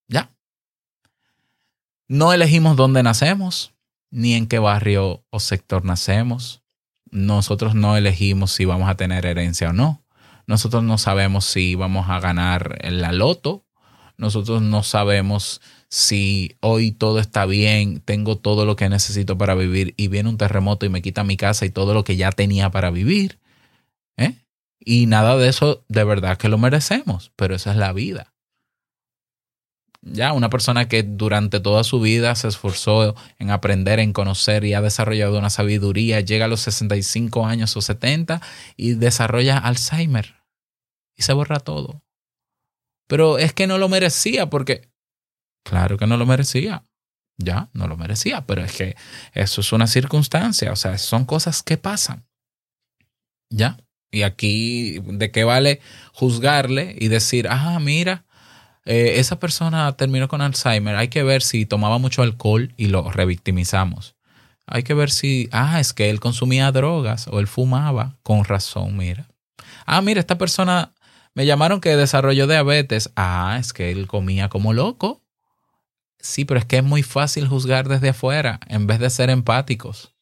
Ya. 0.08 0.32
No 2.12 2.34
elegimos 2.34 2.76
dónde 2.76 3.04
nacemos, 3.04 3.72
ni 4.10 4.34
en 4.34 4.48
qué 4.48 4.60
barrio 4.60 5.24
o 5.30 5.40
sector 5.40 5.86
nacemos. 5.86 6.62
Nosotros 7.10 7.74
no 7.74 7.96
elegimos 7.96 8.52
si 8.52 8.66
vamos 8.66 8.90
a 8.90 8.96
tener 8.96 9.26
herencia 9.26 9.70
o 9.70 9.74
no. 9.74 10.04
Nosotros 10.46 10.84
no 10.84 10.98
sabemos 10.98 11.46
si 11.46 11.76
vamos 11.76 12.10
a 12.10 12.20
ganar 12.20 12.80
la 12.84 13.14
loto. 13.14 13.64
Nosotros 14.18 14.62
no 14.62 14.84
sabemos 14.84 15.62
si 15.88 16.58
hoy 16.60 16.92
todo 16.92 17.18
está 17.20 17.46
bien, 17.46 18.02
tengo 18.02 18.38
todo 18.38 18.66
lo 18.66 18.76
que 18.76 18.90
necesito 18.90 19.38
para 19.38 19.56
vivir 19.56 19.94
y 19.96 20.10
viene 20.10 20.28
un 20.28 20.38
terremoto 20.38 20.86
y 20.86 20.90
me 20.90 21.02
quita 21.02 21.24
mi 21.24 21.38
casa 21.38 21.66
y 21.66 21.70
todo 21.70 21.94
lo 21.94 22.04
que 22.04 22.18
ya 22.18 22.34
tenía 22.34 22.72
para 22.72 22.92
vivir. 22.92 23.40
¿eh? 24.18 24.36
Y 24.82 25.06
nada 25.06 25.38
de 25.38 25.48
eso 25.48 25.86
de 25.88 26.04
verdad 26.04 26.38
que 26.38 26.50
lo 26.50 26.58
merecemos, 26.58 27.32
pero 27.38 27.56
esa 27.56 27.72
es 27.72 27.78
la 27.78 27.94
vida. 27.94 28.34
Ya, 30.04 30.34
una 30.34 30.50
persona 30.50 30.88
que 30.88 31.04
durante 31.04 31.60
toda 31.60 31.84
su 31.84 32.02
vida 32.02 32.34
se 32.34 32.48
esforzó 32.48 33.16
en 33.38 33.52
aprender, 33.52 34.00
en 34.00 34.14
conocer 34.14 34.64
y 34.66 34.74
ha 34.74 34.82
desarrollado 34.82 35.38
una 35.38 35.52
sabiduría, 35.52 36.22
llega 36.22 36.46
a 36.46 36.48
los 36.48 36.62
65 36.62 37.46
años 37.46 37.78
o 37.78 37.82
70 37.82 38.42
y 38.78 38.94
desarrolla 38.94 39.60
Alzheimer 39.60 40.42
y 41.16 41.22
se 41.22 41.34
borra 41.34 41.60
todo. 41.60 42.04
Pero 43.08 43.38
es 43.38 43.54
que 43.54 43.68
no 43.68 43.78
lo 43.78 43.90
merecía 43.90 44.50
porque, 44.50 44.90
claro 45.64 45.98
que 45.98 46.08
no 46.08 46.18
lo 46.18 46.26
merecía. 46.26 46.84
Ya, 47.38 47.70
no 47.74 47.88
lo 47.88 47.98
merecía, 47.98 48.46
pero 48.46 48.64
es 48.64 48.72
que 48.74 48.96
eso 49.34 49.62
es 49.62 49.72
una 49.72 49.88
circunstancia, 49.88 50.72
o 50.72 50.76
sea, 50.76 50.98
son 50.98 51.26
cosas 51.26 51.64
que 51.64 51.78
pasan. 51.78 52.26
Ya. 53.50 53.78
Y 54.12 54.24
aquí, 54.24 55.00
¿de 55.00 55.32
qué 55.32 55.44
vale 55.44 55.80
juzgarle 56.14 56.96
y 57.00 57.08
decir, 57.08 57.48
ah, 57.50 57.80
mira, 57.80 58.26
eh, 58.92 59.22
esa 59.22 59.40
persona 59.40 59.90
terminó 59.96 60.28
con 60.28 60.42
Alzheimer, 60.42 60.98
hay 60.98 61.08
que 61.08 61.24
ver 61.24 61.44
si 61.44 61.66
tomaba 61.66 61.98
mucho 61.98 62.24
alcohol 62.24 62.74
y 62.76 62.88
lo 62.88 63.10
revictimizamos. 63.10 64.18
Hay 64.68 64.84
que 64.84 64.94
ver 64.94 65.12
si, 65.12 65.48
ah, 65.54 65.80
es 65.80 65.94
que 65.94 66.10
él 66.10 66.20
consumía 66.20 66.70
drogas 66.74 67.30
o 67.30 67.40
él 67.40 67.48
fumaba, 67.48 68.18
con 68.22 68.44
razón, 68.44 68.98
mira. 68.98 69.30
Ah, 69.86 70.02
mira, 70.02 70.20
esta 70.20 70.38
persona 70.38 70.94
me 71.34 71.46
llamaron 71.46 71.80
que 71.80 71.96
desarrolló 71.96 72.48
diabetes. 72.48 73.12
Ah, 73.16 73.56
es 73.58 73.72
que 73.72 73.92
él 73.92 74.08
comía 74.08 74.50
como 74.50 74.74
loco. 74.74 75.24
Sí, 76.20 76.44
pero 76.44 76.60
es 76.60 76.66
que 76.66 76.80
es 76.80 76.84
muy 76.84 77.02
fácil 77.02 77.48
juzgar 77.48 77.88
desde 77.88 78.10
afuera 78.10 78.60
en 78.68 78.88
vez 78.88 79.00
de 79.00 79.10
ser 79.10 79.30
empáticos. 79.30 80.14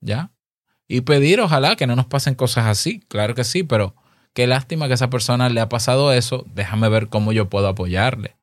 ¿Ya? 0.00 0.30
Y 0.86 1.00
pedir, 1.00 1.40
ojalá, 1.40 1.74
que 1.74 1.88
no 1.88 1.96
nos 1.96 2.06
pasen 2.06 2.36
cosas 2.36 2.66
así. 2.66 3.00
Claro 3.08 3.34
que 3.34 3.42
sí, 3.42 3.64
pero 3.64 3.96
qué 4.34 4.46
lástima 4.46 4.86
que 4.86 4.92
a 4.92 4.94
esa 4.96 5.10
persona 5.10 5.48
le 5.48 5.60
ha 5.60 5.68
pasado 5.68 6.12
eso. 6.12 6.44
Déjame 6.54 6.88
ver 6.88 7.08
cómo 7.08 7.32
yo 7.32 7.48
puedo 7.48 7.68
apoyarle. 7.68 8.36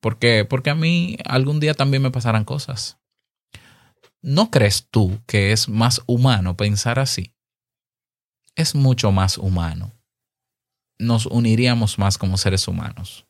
¿Por 0.00 0.18
qué? 0.18 0.44
Porque 0.44 0.70
a 0.70 0.74
mí 0.74 1.18
algún 1.24 1.60
día 1.60 1.74
también 1.74 2.02
me 2.02 2.10
pasarán 2.10 2.44
cosas. 2.44 2.98
¿No 4.22 4.50
crees 4.50 4.86
tú 4.90 5.20
que 5.26 5.52
es 5.52 5.68
más 5.68 6.02
humano 6.06 6.56
pensar 6.56 6.98
así? 6.98 7.32
Es 8.54 8.74
mucho 8.74 9.12
más 9.12 9.38
humano. 9.38 9.92
Nos 10.98 11.26
uniríamos 11.26 11.98
más 11.98 12.18
como 12.18 12.36
seres 12.36 12.68
humanos. 12.68 13.26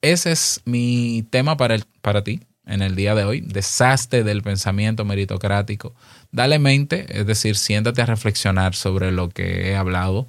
Ese 0.00 0.32
es 0.32 0.60
mi 0.64 1.26
tema 1.30 1.56
para, 1.56 1.76
el, 1.76 1.84
para 2.02 2.24
ti 2.24 2.40
en 2.66 2.82
el 2.82 2.96
día 2.96 3.14
de 3.14 3.24
hoy. 3.24 3.40
Desastre 3.40 4.24
del 4.24 4.42
pensamiento 4.42 5.04
meritocrático. 5.04 5.94
Dale 6.32 6.58
mente, 6.58 7.06
es 7.08 7.26
decir, 7.26 7.56
siéntate 7.56 8.02
a 8.02 8.06
reflexionar 8.06 8.74
sobre 8.74 9.12
lo 9.12 9.28
que 9.28 9.70
he 9.70 9.76
hablado. 9.76 10.26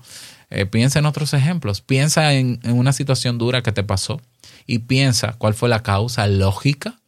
Eh, 0.50 0.66
piensa 0.66 1.00
en 1.00 1.06
otros 1.06 1.34
ejemplos. 1.34 1.82
Piensa 1.82 2.34
en, 2.34 2.60
una 2.64 2.94
situación 2.94 3.38
dura 3.38 3.64
que 3.64 3.72
te 3.72 3.84
pasó 3.84 4.22
y 4.66 4.80
piensa 4.80 5.34
cuál 5.38 5.54
fue 5.54 5.70
la 5.70 5.84
causa 5.84 6.28
lógica 6.28 7.00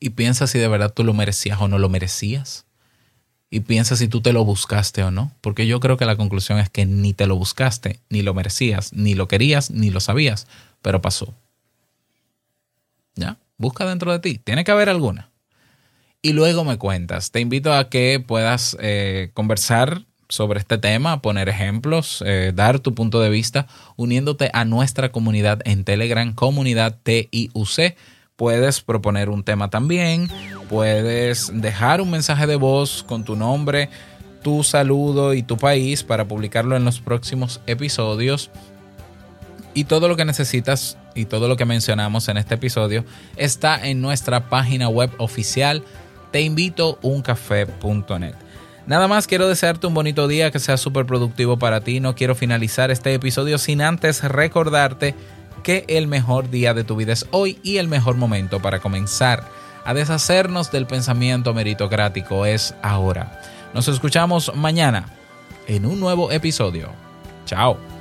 y 0.00 0.10
piensa 0.10 0.46
si 0.46 0.58
de 0.58 0.68
verdad 0.68 0.92
tú 0.92 1.04
lo 1.04 1.14
merecías 1.14 1.60
o 1.60 1.68
no 1.68 1.78
lo 1.78 1.88
merecías. 1.88 2.66
Y 3.50 3.60
piensa 3.60 3.96
si 3.96 4.08
tú 4.08 4.22
te 4.22 4.32
lo 4.32 4.44
buscaste 4.44 5.02
o 5.02 5.10
no. 5.10 5.32
Porque 5.42 5.66
yo 5.66 5.78
creo 5.78 5.98
que 5.98 6.06
la 6.06 6.16
conclusión 6.16 6.58
es 6.58 6.70
que 6.70 6.86
ni 6.86 7.12
te 7.12 7.26
lo 7.26 7.36
buscaste, 7.36 8.00
ni 8.08 8.22
lo 8.22 8.32
merecías, 8.32 8.94
ni 8.94 9.14
lo 9.14 9.28
querías, 9.28 9.70
ni 9.70 9.90
lo 9.90 10.00
sabías, 10.00 10.46
pero 10.80 11.02
pasó. 11.02 11.34
¿Ya? 13.14 13.36
Busca 13.58 13.84
dentro 13.84 14.10
de 14.10 14.20
ti. 14.20 14.38
Tiene 14.38 14.64
que 14.64 14.70
haber 14.70 14.88
alguna. 14.88 15.28
Y 16.22 16.32
luego 16.32 16.64
me 16.64 16.78
cuentas. 16.78 17.30
Te 17.30 17.40
invito 17.40 17.74
a 17.74 17.90
que 17.90 18.24
puedas 18.26 18.76
eh, 18.80 19.30
conversar 19.34 20.06
sobre 20.32 20.60
este 20.60 20.78
tema, 20.78 21.20
poner 21.20 21.50
ejemplos, 21.50 22.24
eh, 22.26 22.52
dar 22.54 22.80
tu 22.80 22.94
punto 22.94 23.20
de 23.20 23.28
vista, 23.28 23.66
uniéndote 23.96 24.50
a 24.54 24.64
nuestra 24.64 25.12
comunidad 25.12 25.60
en 25.66 25.84
Telegram, 25.84 26.32
comunidad 26.32 26.96
TIUC. 27.02 27.94
Puedes 28.36 28.80
proponer 28.80 29.28
un 29.28 29.44
tema 29.44 29.68
también, 29.68 30.30
puedes 30.70 31.50
dejar 31.52 32.00
un 32.00 32.10
mensaje 32.10 32.46
de 32.46 32.56
voz 32.56 33.04
con 33.06 33.24
tu 33.24 33.36
nombre, 33.36 33.90
tu 34.42 34.64
saludo 34.64 35.34
y 35.34 35.42
tu 35.42 35.58
país 35.58 36.02
para 36.02 36.26
publicarlo 36.26 36.76
en 36.76 36.86
los 36.86 37.00
próximos 37.00 37.60
episodios. 37.66 38.50
Y 39.74 39.84
todo 39.84 40.08
lo 40.08 40.16
que 40.16 40.24
necesitas 40.24 40.96
y 41.14 41.26
todo 41.26 41.46
lo 41.46 41.58
que 41.58 41.66
mencionamos 41.66 42.28
en 42.28 42.38
este 42.38 42.54
episodio 42.54 43.04
está 43.36 43.86
en 43.86 44.00
nuestra 44.00 44.48
página 44.48 44.88
web 44.88 45.10
oficial 45.18 45.84
teinvitouncafé.net. 46.30 48.51
Nada 48.86 49.06
más 49.06 49.26
quiero 49.26 49.48
desearte 49.48 49.86
un 49.86 49.94
bonito 49.94 50.26
día, 50.26 50.50
que 50.50 50.58
sea 50.58 50.76
súper 50.76 51.06
productivo 51.06 51.58
para 51.58 51.80
ti. 51.82 52.00
No 52.00 52.14
quiero 52.14 52.34
finalizar 52.34 52.90
este 52.90 53.14
episodio 53.14 53.58
sin 53.58 53.80
antes 53.80 54.22
recordarte 54.24 55.14
que 55.62 55.84
el 55.88 56.08
mejor 56.08 56.50
día 56.50 56.74
de 56.74 56.82
tu 56.82 56.96
vida 56.96 57.12
es 57.12 57.26
hoy 57.30 57.58
y 57.62 57.76
el 57.76 57.86
mejor 57.86 58.16
momento 58.16 58.60
para 58.60 58.80
comenzar 58.80 59.44
a 59.84 59.94
deshacernos 59.94 60.72
del 60.72 60.86
pensamiento 60.86 61.54
meritocrático 61.54 62.46
es 62.46 62.74
ahora. 62.82 63.40
Nos 63.72 63.88
escuchamos 63.88 64.52
mañana 64.54 65.06
en 65.66 65.86
un 65.86 66.00
nuevo 66.00 66.32
episodio. 66.32 66.90
Chao. 67.46 67.91